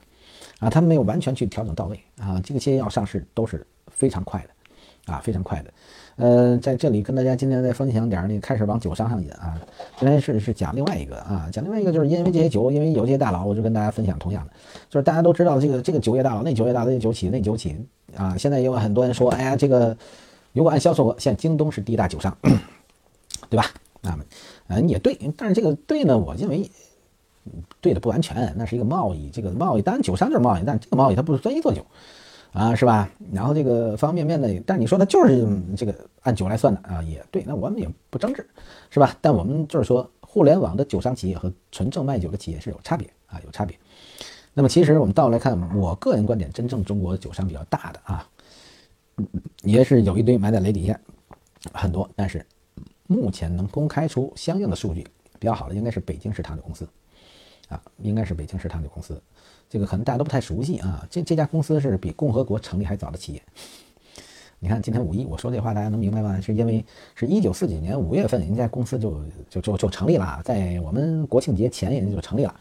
[0.60, 5.74] 啊，他们没有完全去调整到位啊，这些要上市都是非常快的啊，非常快的。
[6.16, 9.60] 呃，在这里跟大家今天再分享点儿，那开始往酒商上引啊。
[9.98, 14.54] 今天是是讲另外一个啊，讲另外一个，就是因为这些酒，因为有这些大佬，我就跟大家分享同样的，
[14.90, 17.76] 就是大家都知道这个这个酒业大佬，那酒业大佬，那酒企，那酒企
[18.16, 18.38] 啊。
[18.38, 19.96] 现在有很多人说，哎呀，这个
[20.52, 22.38] 如果按销售额，现在京东是第一大酒商，
[23.50, 23.66] 对吧？
[24.04, 24.20] 啊，
[24.68, 26.70] 嗯，也对，但是这个对呢，我认为
[27.82, 31.86] 对的不完全，那是一个贸易，这个贸易当然酒商就是贸易，但这个贸易它不是专一做酒。
[32.54, 33.10] 啊，是吧？
[33.32, 35.44] 然后这个方方面面的，但你说它就是
[35.76, 37.44] 这个按酒来算的啊，也对。
[37.48, 38.48] 那我们也不争执，
[38.92, 39.18] 是吧？
[39.22, 43.76] 但我们就是说，互联网的酒商企业和纯正卖酒的企业是有差别啊，有差别。
[44.54, 48.30] 那么其实我们倒来看，我个人观点，真正中国酒商比较大的啊，
[49.64, 51.00] 也是有一堆埋在雷底下，
[51.74, 52.08] 很多。
[52.16, 52.46] 但是
[53.08, 55.08] 目前能公开出相应的数据
[55.40, 56.88] 比较好的，应该是北京市糖酒公司
[57.68, 59.20] 啊，应该是北京市糖酒公司。
[59.70, 63.42] 这个可能大家都不太熟悉啊，这这家公司是比共和国成立还早的企业。
[64.60, 66.40] 你看今天五一我说这话，大家能明白吗？
[66.40, 66.86] 是因为
[67.16, 72.56] 是一九四几年五月份，人家公司就就就就成立了，在我们国庆节前，人家就成立了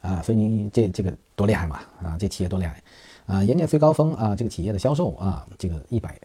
[0.00, 0.22] 啊。
[0.22, 2.82] 所以你这这个多厉害嘛啊，这企业多厉害
[3.26, 3.42] 啊！
[3.42, 6.18] 人家最高峰啊，这个企业的销售啊，这个一百，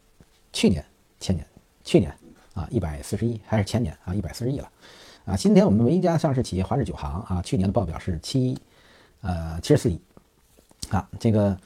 [0.54, 0.84] 去年
[1.20, 1.46] 前年
[1.84, 2.14] 去年
[2.54, 4.70] 啊一百四十亿，还是前年啊一百四十亿了
[5.26, 5.36] 啊。
[5.36, 8.58] 今天我们唯一家上市企业华氏九行啊，去年的报表是七
[9.22, 10.00] 呃七十四亿。
[10.90, 11.58] 啊，这个，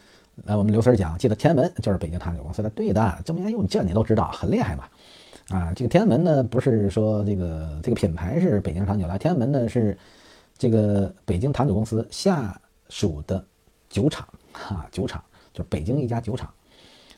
[0.45, 4.83] 呃，我们刘 Sir 讲，记得天安门就是北京糖酒公司的，对的，这么哎呦，这你都知道，很厉害嘛。
[5.49, 9.97] 啊，这个天安门呢，不是说这个这个品牌是北京糖酒了，天安门呢是
[10.57, 13.45] 这个北京糖酒公司下属的
[13.89, 16.51] 酒厂，哈，酒厂就是北京一家酒厂，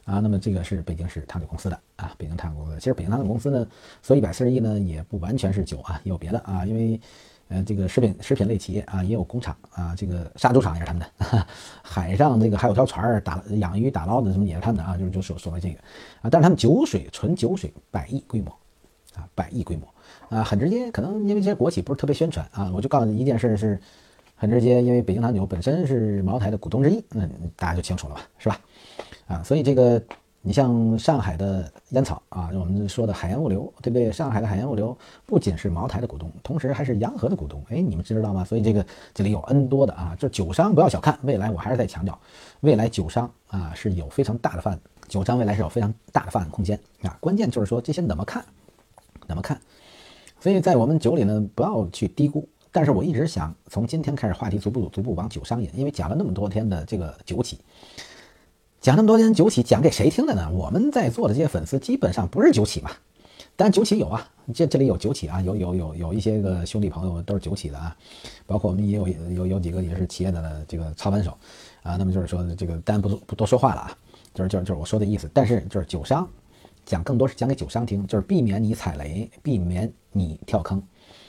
[0.06, 2.78] 啊，那么这个是北京市糖酒公司的啊，北京糖酒公司。
[2.78, 3.68] 其实北京糖酒公司呢，
[4.02, 7.00] 所以一百四十亿呢，也不完全是酒啊，也有别的啊，因为。
[7.50, 11.48] 呃，这个食品食品类企业啊，也有工厂啊，这个杀猪场也是他们的，
[11.82, 15.80] 海上这个还有条船儿打养鱼打捞的什么也是他们的啊，就是就所所谓这个
[16.22, 18.52] 啊，但是他们酒水纯酒水百亿规模
[19.16, 19.88] 啊，百亿规模
[20.30, 23.80] 啊，很直接，可能因为这些国企不是特别宣传啊，我就告诉你一件事是，
[24.36, 28.60] 很直接，因为北京糖酒本身是茅台的股东之一，那大家就清楚了吧，是吧？
[29.28, 30.02] 啊，所以这个。
[30.44, 34.10] 你像上海的烟草啊，我们说的海盐物流，对不对？
[34.10, 37.62] 上海的海盐物流不仅是茅台的股东，同时还是洋河的股东。
[37.68, 38.46] 哎，你们知道吗？
[38.46, 42.18] 所以这个这里有 N 多的啊，这酒商不要小看，未来我还是在强调，
[42.62, 44.78] 未来酒商啊是有非常大的发，
[45.10, 47.18] 酒商未来是有非常大的发展空间啊。
[47.20, 48.46] 关键就是说这些怎么看，
[49.28, 49.60] 怎么看？
[50.40, 52.48] 所以在我们酒里呢，不要去低估。
[52.72, 57.60] 但是我一直想从今天开始，话题逐步逐步往酒商引，因为讲了那么多天的这个酒企。
[58.80, 60.48] 讲那么多年酒企，讲给谁听的呢？
[60.52, 62.92] 我们在座的这些粉丝基本上不是酒企嘛，
[63.56, 67.98] 但酒企有啊，这这里有酒企啊，有有有有一些个兄弟朋友都是酒企的啊，
[68.46, 71.36] 包括我们也有有有几个也是企业的这个操盘手
[71.82, 71.96] 啊。
[71.98, 73.98] 那么就是说这个，当然不不多说话了啊，
[74.36, 75.28] 就是就是就是我说的意思。
[75.34, 76.30] 但是就是酒商
[76.88, 80.82] 讲更多是讲给酒商听，就是避免你踩雷，避免你跳坑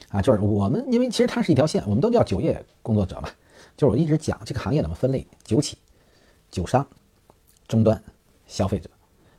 [0.08, 0.22] 啊。
[0.22, 3.28] 就是我们因为其实它是一条线，我们都叫酒业工作者嘛。
[3.76, 5.76] 就是我一直讲这个行业怎么分类，酒企、
[6.50, 6.86] 酒商。
[7.66, 8.02] 终端
[8.46, 8.88] 消费者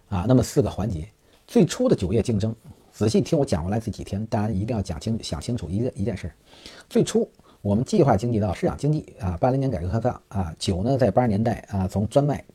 [0.08, 1.10] 啊，那么四个环节，
[1.48, 2.56] 最初的酒业竞争，
[2.92, 6.36] 仔细听我讲过来这几天，大家一定要讲清想清楚一个一件事儿。
[6.88, 7.28] 最初
[7.64, 12.46] 我们计划经济到市场经济啊，八零年改革开放啊，酒呢在八十年代啊从专卖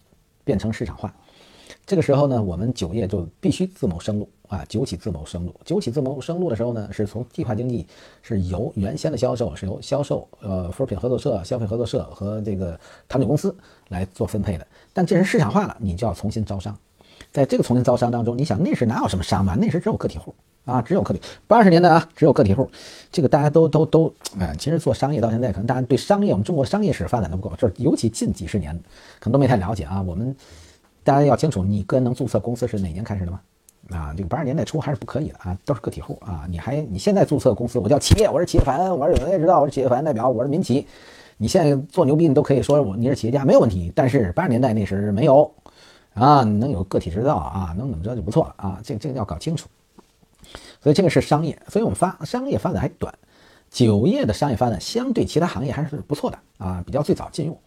[0.44, 1.12] 变成市场化，
[1.86, 5.54] 这个时候呢，我们酒业就必须自谋生路啊，酒企自谋生路。
[5.64, 7.86] 酒企自谋生路的时候呢，是从计划经济
[8.22, 13.54] 是由原先的销售是由销售呃服务品合作社、消费合作社和这个糖酒公司
[13.88, 14.66] 来做分配的。
[14.92, 16.74] 但这是市场化了，你就要重新招商，
[17.30, 19.54] 在这个重新招商当中，你想那时哪有什么商嘛？
[19.54, 21.20] 那时只有个体户啊，只有个体。
[21.46, 22.70] 八十年代啊，只有个体户，
[23.12, 28.74] 这个大家都都都，哎，其实做商业到现在，可能大家对商业，我们中国商业史发展的不够，就是尤其近几十年，
[29.20, 30.00] 可能都没太了解啊。
[30.00, 30.34] 我们
[31.04, 33.40] 大家要清楚，你个人能注册公司是哪年开始的吗？
[33.90, 36.46] 啊，这个八十年代初还是不可以的啊，都是个体户啊。
[36.48, 40.86] 你还你现在注册公司，我叫企业，我是企业法人，我是有人也知道我是企业法人代表，我是民企。
[41.36, 43.92] 你现在做牛逼，你都可以说我你是企业家没有问题。
[43.94, 45.52] 但是八十年代那时没有。
[46.14, 49.68] 啊，能有个体制造啊，能怎么着就不错了啊，这这个要搞清楚。
[50.80, 53.12] 所以这个是商业，所以我们发商业发展还短，
[53.74, 57.58] 酒业的商业发展相对其他行业还是不错的啊，比较最早进入，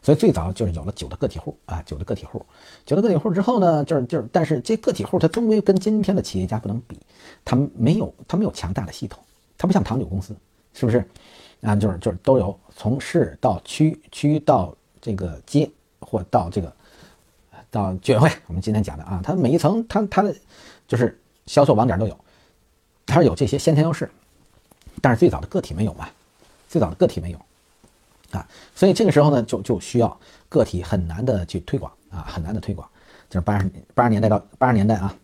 [0.00, 2.40] 所以最早就是有了酒的个体户啊，酒的个体户，
[2.84, 6.96] 酒的个体户之后呢，就是就是，但是这个体户他终归跟今天的企业家不能比，
[7.44, 9.20] 他没有他没有强大的系统，
[9.58, 10.36] 他不像糖酒公司，
[10.72, 11.04] 是不是？
[11.62, 16.72] 啊，就是就是都有从市到区，区到这个街或到这个。
[17.68, 20.34] 到居委会，我们今天讲的啊，它每一层，它它的
[20.86, 22.16] 就是销售网点都有，
[23.04, 24.08] 它是有这些先天优势，
[25.06, 26.08] 但是最早的个体没有嘛，
[26.68, 27.38] 最早的个体没有。
[28.32, 28.44] 啊，
[28.74, 32.88] 所以这个时候呢，就就需要个体很难的去推广啊，很难的推广，
[33.30, 35.14] 就是八十八十年代到八十年代啊，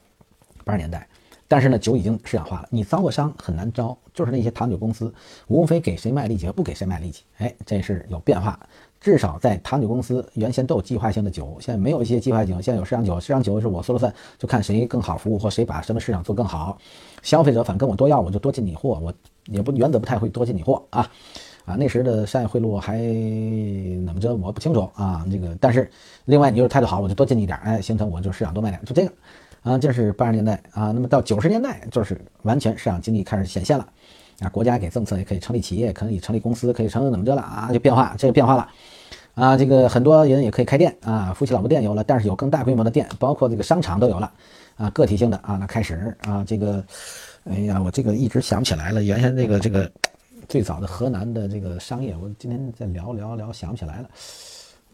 [0.64, 1.04] 八十年代，
[1.48, 5.12] 但是呢，酒已经市场化了，你招个商很难招，就是那些糖酒公司，
[5.48, 8.56] 无非给谁卖力气和不给谁卖力气，哎，这是有变化。
[9.02, 13.18] 至少在糖酒公司原先都有计划性的酒，现在没有一些计划性，现在有市场酒。
[13.18, 16.78] 市场酒是我说了算，就看谁更好服务或谁把什么市场做更好。
[17.20, 19.12] 消费者反跟我多要，我就多进你货，我
[19.46, 21.10] 也不原则不太会多进你货啊
[21.64, 21.74] 啊！
[21.74, 22.96] 那时的商业贿赂还
[24.06, 25.26] 怎么着我不清楚啊。
[25.28, 25.90] 这个但是
[26.26, 29.12] 另外你就是态度好，我就多进你点，哎，形成我就市场多卖点，就这个
[29.62, 29.76] 啊。
[29.76, 33.84] 这是八十年代啊，那么到九十年代就是完全市场经济开始显现了。
[34.40, 37.70] 啊，国家给政策也可以成立企业，可以成立公司，可以成立怎么着了啊？
[37.72, 38.68] 就变化，这个变化了，
[39.34, 44.30] 啊，这个很多人也可以开店啊，夫妻老婆店有了，但是有更大规模的店，包括这个商场都有了，
[44.76, 46.84] 啊，个体性的啊，那开始啊，这个，
[47.44, 49.90] 哎呀，我这个一直想不起来了，原先这个这个
[50.48, 54.10] 最早的河南的这个商业，我今天在聊聊聊想不起来了，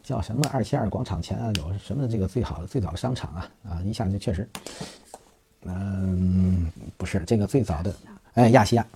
[0.03, 4.47] 叫什么二七二广场前啊，有什么这个最好的最早的商场啊啊，一下就确实，
[5.65, 7.93] 嗯，不是这个最早的，
[8.35, 8.87] 哎，亚细亚。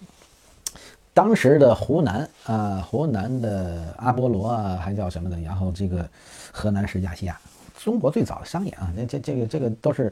[1.13, 5.39] 当时的湖南啊，湖南的阿波罗啊，还叫什么的？
[5.41, 6.07] 然后这个
[6.51, 7.39] 河南是亚细亚，
[7.77, 10.11] 中国最早的商业啊，这这这个这个都是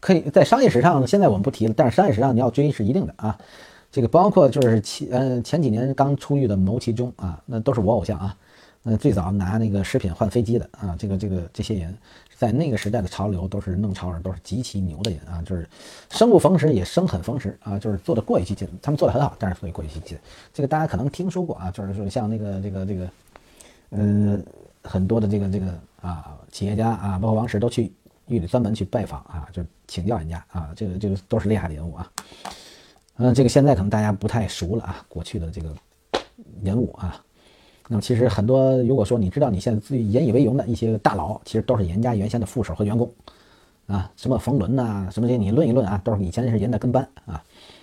[0.00, 3.38] 可以在商业史上，现在我们不提了，但是商业史上你要追是一定的啊。
[3.92, 8.36] 这个包括就是前呃前几年刚出狱的牟其中啊，那都是我偶像啊。
[8.84, 11.96] 嗯，最早拿那个食品换飞机的啊，这个这个这些人。
[12.40, 15.68] 在那个时代的潮流都是弄潮儿，都是极其牛的人啊，就是
[16.08, 20.18] 生不逢时也生很逢时啊，就是做的过于激进，他们做的很好，但是做的过于激进。
[20.50, 23.10] 这个大家可能听说过啊，就是说像那个这个这个，
[23.90, 24.42] 嗯，
[24.82, 25.66] 很多的这个这个
[26.00, 27.92] 啊企业家啊，包括王石都去
[28.26, 32.10] 狱里专门去拜访啊，就请教人家啊，这个这个都是厉害的人物啊。
[33.18, 35.76] 嗯，这个现在可能大家不太熟了啊，过去的这个
[36.62, 37.22] 人物啊。
[37.92, 43.10] 那么其实很多，如果说你知道你现在最引以为荣的一些大佬，其实都是人家原先的副手和员工，
[43.88, 47.42] 啊，什么冯仑呐，什么这些你论一论啊，都是以前是人的跟班啊。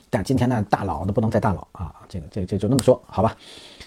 [0.10, 3.36] 但今天呢，大佬都不能再大佬啊，这个这这就那么说好吧。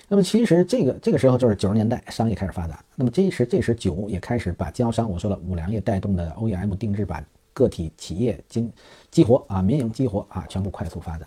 [0.08, 2.84] 那么其实这个这个时候就是九十年代，商业开始发达。
[2.94, 8.70] 那么这时这时酒也开始把经销商，我说了五粮液带动的 OEM 定制，把个体企业经
[9.10, 11.26] 激活啊，民营激活啊，全部快速发展。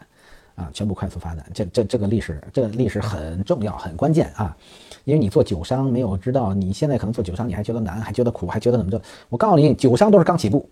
[0.56, 4.56] 啊，全部快速发展，这这这个历史，这个历史很重要，很关键啊！
[5.04, 9.02] 因为你做酒商没有知道，你现在可能做酒商，你还觉得难，还觉得苦，还觉得怎么着？
[9.30, 10.70] 我告诉你，酒商都是刚起步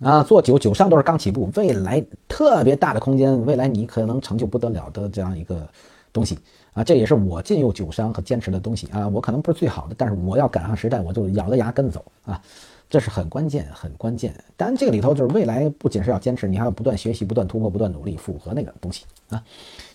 [0.00, 5.66] 啊，做酒酒商都是刚起步，未来特别大的空间，未来你可能成就不得了的这样一个
[6.12, 6.38] 东西
[6.74, 6.84] 啊！
[6.84, 9.08] 这也是我进入酒商和坚持的东西啊！
[9.08, 12.40] 我可能不是最好的，但是我要赶上时代，我就咬着牙跟走啊！
[12.88, 14.32] 这是很关键，很关键。
[14.56, 19.42] 当然，这个里头就是未来不仅是要坚持，你还要不断学习、不断突破、不断努力，符合那个东西啊。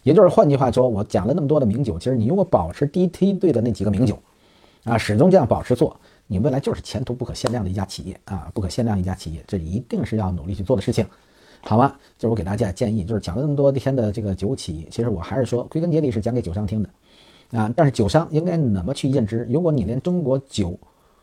[0.04, 4.20] 也就是换句话说，我讲了那么多的名酒，其实你如果保持第一梯队的那几个名酒
[4.84, 11.06] 啊，始终这样保持做，你未来就是前途不可限量的一家企业啊，不可限量一家企业，这一定是要努力去做的事情，
[11.62, 11.96] 好吗？
[12.18, 16.90] 就是我给大家建议，就是讲了那么多天的这个酒企，其实我还是说，归根结底是讲给酒商听的
[17.58, 17.72] 啊。
[17.76, 19.48] 但是酒商应该怎么去认知？
[19.50, 20.78] 如果你连中国酒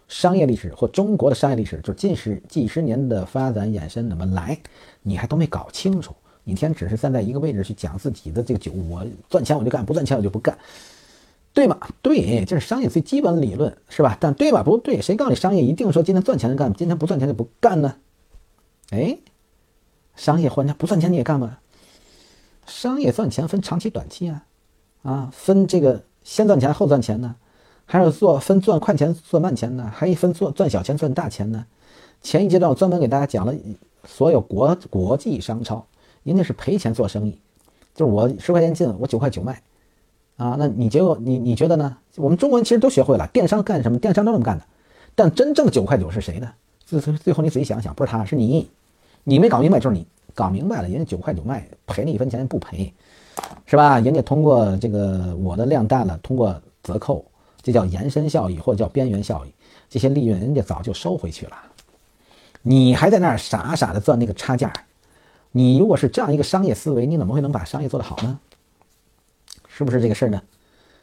[0.09, 4.59] 商业历史或中国的商业历史，就是近十几十年的发展衍生怎么来，
[5.03, 6.15] 你还都没搞清楚。
[6.45, 10.57] 你天只是站在一个位置去讲自己的这个酒，我赚钱我就干，不赚钱我就不干，
[11.53, 11.77] 对吗？
[12.01, 14.17] 对，这是商业最基本理论，是吧？
[14.21, 14.63] 但对吧？
[14.63, 17.97] 不对，谁告诉你商业一定说今天赚钱就干，今天不赚钱就不干呢？
[18.91, 19.19] 哎，
[20.15, 21.59] 商业换家不赚钱你也干吗？
[22.65, 24.47] 商业赚钱分长期短期啊，
[25.03, 27.35] 啊，分这个先赚钱后赚钱呢？
[27.87, 29.91] 还是做分赚快钱赚慢钱呢？
[29.95, 31.64] 还一分做赚小钱赚大钱呢？
[32.20, 33.55] 前一阶段我专门给大家讲了
[34.05, 35.84] 所有国国际商超，
[36.24, 37.39] 人家是赔钱做生意，
[37.95, 39.62] 就是我十块钱进，我九块九卖，
[40.37, 41.97] 啊，那你结果你你觉得呢？
[42.16, 43.99] 我们中国人其实都学会了电商干什么？
[43.99, 44.64] 电商都这么干的，
[45.14, 46.53] 但真正九块九是谁的？
[46.84, 48.68] 最最后你仔细想想，不是他是你，
[49.22, 52.93] 你没搞明白就是你搞明白了，人家九块九卖，赔了一分钱不赔，
[53.66, 54.01] 是吧？
[54.01, 57.24] 人家通过这个我的量大了，通过折扣，
[57.67, 59.53] 这叫延伸效益或者叫边缘效益，
[59.91, 61.57] 这些利润人家早就收回去了，
[62.62, 64.73] 你还在那儿傻傻的赚那个差价，
[65.51, 68.39] 你如果是这样一个商业思维，你怎么会能把商业做得好呢？
[69.67, 70.41] 是不是这个事儿呢？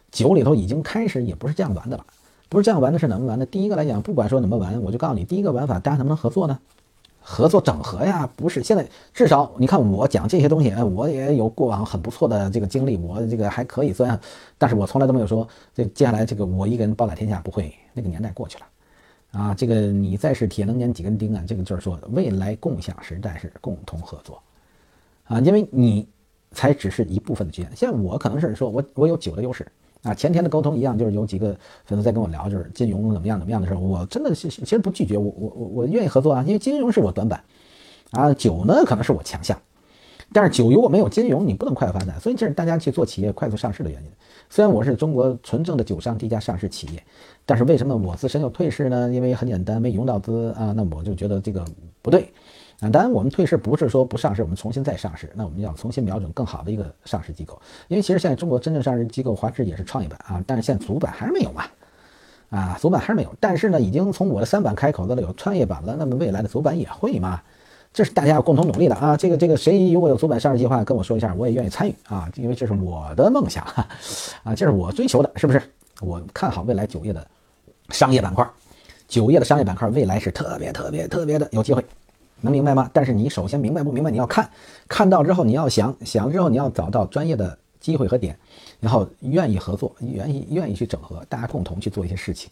[0.09, 2.05] 酒里头已经开始也不是这样玩的了。
[2.47, 3.45] 不是这样玩的，是怎么玩的？
[3.45, 6.57] 第一个来讲，不管说怎么玩，我就告诉你，第一个玩法，大家能不能合作呢？
[7.26, 14.19] 合作整合呀，不是现在至少你看我讲这些东西，我也有过往很不错的这个经历，我这个还可以算，
[14.57, 18.65] 但是我从来都没有说这接下来这个我一个人包打天下，不会，那个年代过去了
[19.39, 19.53] 啊。
[19.53, 24.41] 这个你再是铁能粘几根钉啊，这个就是说未来共享时代是共同合作
[25.24, 26.05] 啊，因为你
[26.51, 29.65] 才只是一部分的局限，像我可能是说我我有酒的优势。
[30.04, 37.41] 啊，前天的沟通一样，就是有几个粉丝在跟我聊，就是金融怎么样怎么样的时候，我真的是其实不拒绝，我我我我愿意合作啊，因为金融是我短板，
[38.12, 39.58] 啊，酒呢可能是我强项，
[40.34, 44.10] 但是酒如果没有金融，你不能快速发展，所以这是大家去做企业快速上市的原因。
[44.49, 47.01] 虽然我是中国纯正的酒商第一家上市企业，
[47.45, 49.10] 但是为什么我自身又退市呢？
[49.12, 51.66] 因为很简单，没融到资啊，那我就觉得这个
[52.01, 52.32] 不对。
[52.80, 61.63] 啊，当然我们退市不是说不上市，我们重新再上市，那我们要重新瞄准更好的一个上市机构，因为其实现在中国真正上市机构华智也是创业板啊，但是现在主板还是没有嘛，
[62.49, 67.41] 啊，主板还是没有，但是呢，已经从我的三板开口的了，有创业板了，那么未来的主板也会嘛，
[67.93, 73.63] 这是大家要共同努力的啊，这个这个谁如果有主板上市计划，跟我说一下，我也愿意参与啊，因为这是我的梦想
[74.43, 75.61] 啊，这是我追求的，是不是？
[76.01, 77.26] 我看好未来酒业的
[77.89, 78.45] 商业板块，
[79.07, 81.86] 酒业的商业板块未来是特别特别特别的有机会。
[82.44, 82.89] 能明白吗？
[82.94, 84.12] 但是你首先明白不明白？
[84.12, 84.50] 你要看，
[84.88, 88.38] 看到之后你要想想之后你要找到专业的机会和点，
[88.80, 92.50] 然后愿意合作，愿意愿意去整合，大家共同去做一些事情。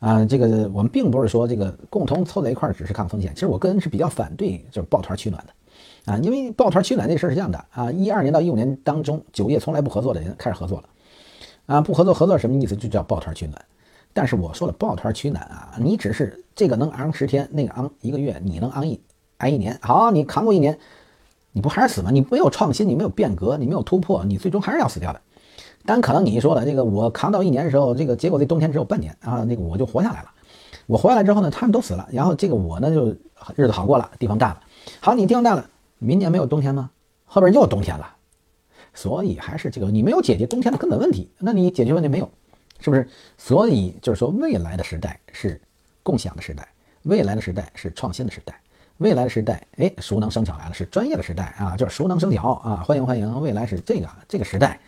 [0.00, 3.32] 啊，这个我们并不是说这个共同凑在一块儿只是抗风险。
[3.34, 10.88] 其实我个人是比较反对就是抱团取暖的，啊，因为抱团取暖这事儿是这样的啊，一二年到一五年当中，酒业从来不合作的人开始合作了，
[11.66, 12.74] 啊，不合作合作什么意思？
[12.74, 13.64] 就叫抱团取暖。
[14.12, 19.00] 但是我说了抱团取暖啊，你只是这个能昂十天，那个昂一个月，你能昂一。
[19.42, 20.78] 挨一年好，你扛过一年，
[21.50, 22.12] 你不还是死吗？
[22.12, 25.20] 你没有创新，你没有变革，你没有突破，你最终还是要死掉的。
[25.84, 30.30] 但可能你说了这个，我扛到一年的时候，这个结果这冬天只有半年啊，那个我就活下来了。
[30.86, 33.08] 我活下来之后呢，他们都死了，然后这个我呢就
[33.56, 34.60] 日子好过了，地方大了。
[35.00, 35.68] 好，你地方大了，
[35.98, 36.90] 明年没有冬天吗？
[37.24, 38.06] 后边又冬天了，
[38.94, 42.30] 所以还是这个你没有解决冬天的根本问题，那你解决问题没有？
[42.78, 43.08] 是不是？
[43.36, 45.60] 所以就是说，未来的时代是
[46.04, 46.68] 共享的时代，
[47.02, 48.54] 未来的时代是创新的时代。
[48.98, 53.40] 未来的时代，哎，熟能生巧来了，是专业的时代啊，就是熟能生巧啊，欢迎欢迎！
[53.40, 54.78] 未来是这个这个时代，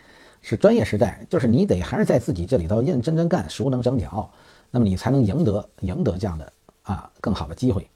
[0.41, 4.31] 是专业时代，就是你得还是在自己这里头认认真真干，熟能生巧，
[4.71, 6.53] 那么你才能赢得赢得这样的
[6.83, 7.89] 啊更好的机会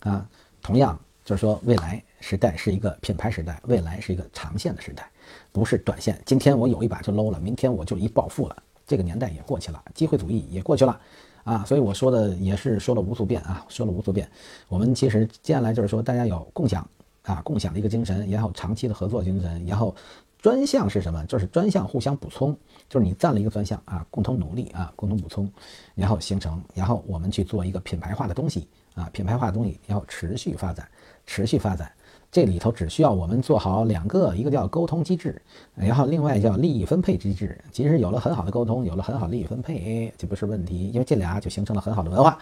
[0.00, 0.26] 啊。
[0.60, 5.08] 同样就是说，未来时代是一个品牌时代，未来是一个长线的时代，
[5.52, 6.20] 不是短线。
[6.24, 8.56] 今天我有一把就 low 了，明天我就一暴富了，
[8.86, 10.98] 这个年代也过去了，机会主义也过去了。
[11.44, 14.28] 啊，所以我说的也是说了无数遍啊，说了无数遍。
[14.68, 16.86] 我们其实接下来就是说，大家有共享
[17.22, 19.94] 啊，共享的一个精神，然后长期的合作精神，然后
[20.38, 21.24] 专项是什么？
[21.26, 22.56] 就是专项互相补充，
[22.88, 25.50] 就是你占了一个专项啊，共同努力啊，共同补充，
[25.94, 30.88] 然后形成，然后我们去做一个品牌化的东西啊，品牌化的东西，然后持续发展，
[31.26, 31.90] 持续发展。
[32.32, 35.40] 这里头只需要我们做好两个，一个叫沟通机制，
[35.74, 37.58] 然后另外叫利益分配机制。
[37.72, 42.38] 其实有了很好的沟通，有了很好的利益分配，这不是问题，因为这俩就形成了很好的文化。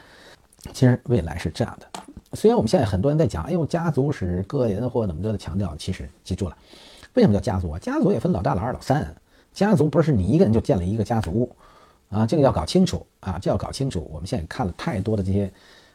[0.75, 2.03] 其实未来是这样的，
[2.35, 6.57] 虽然我们现在很多人在讲，哎呦，家族史、个人或怎么着的强调，其实记住了，
[7.15, 7.79] 为什么叫家族啊？
[7.79, 9.15] 家族也分老大、老二、老三，
[9.55, 11.49] 家族不是你一个人就建了一个家族
[12.11, 14.07] 啊，这个要搞清楚啊，这要搞清楚。
[14.13, 15.51] 我们现在看了太多的这些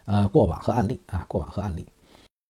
[0.06, 1.86] 呃过往和案例啊，过往和案例。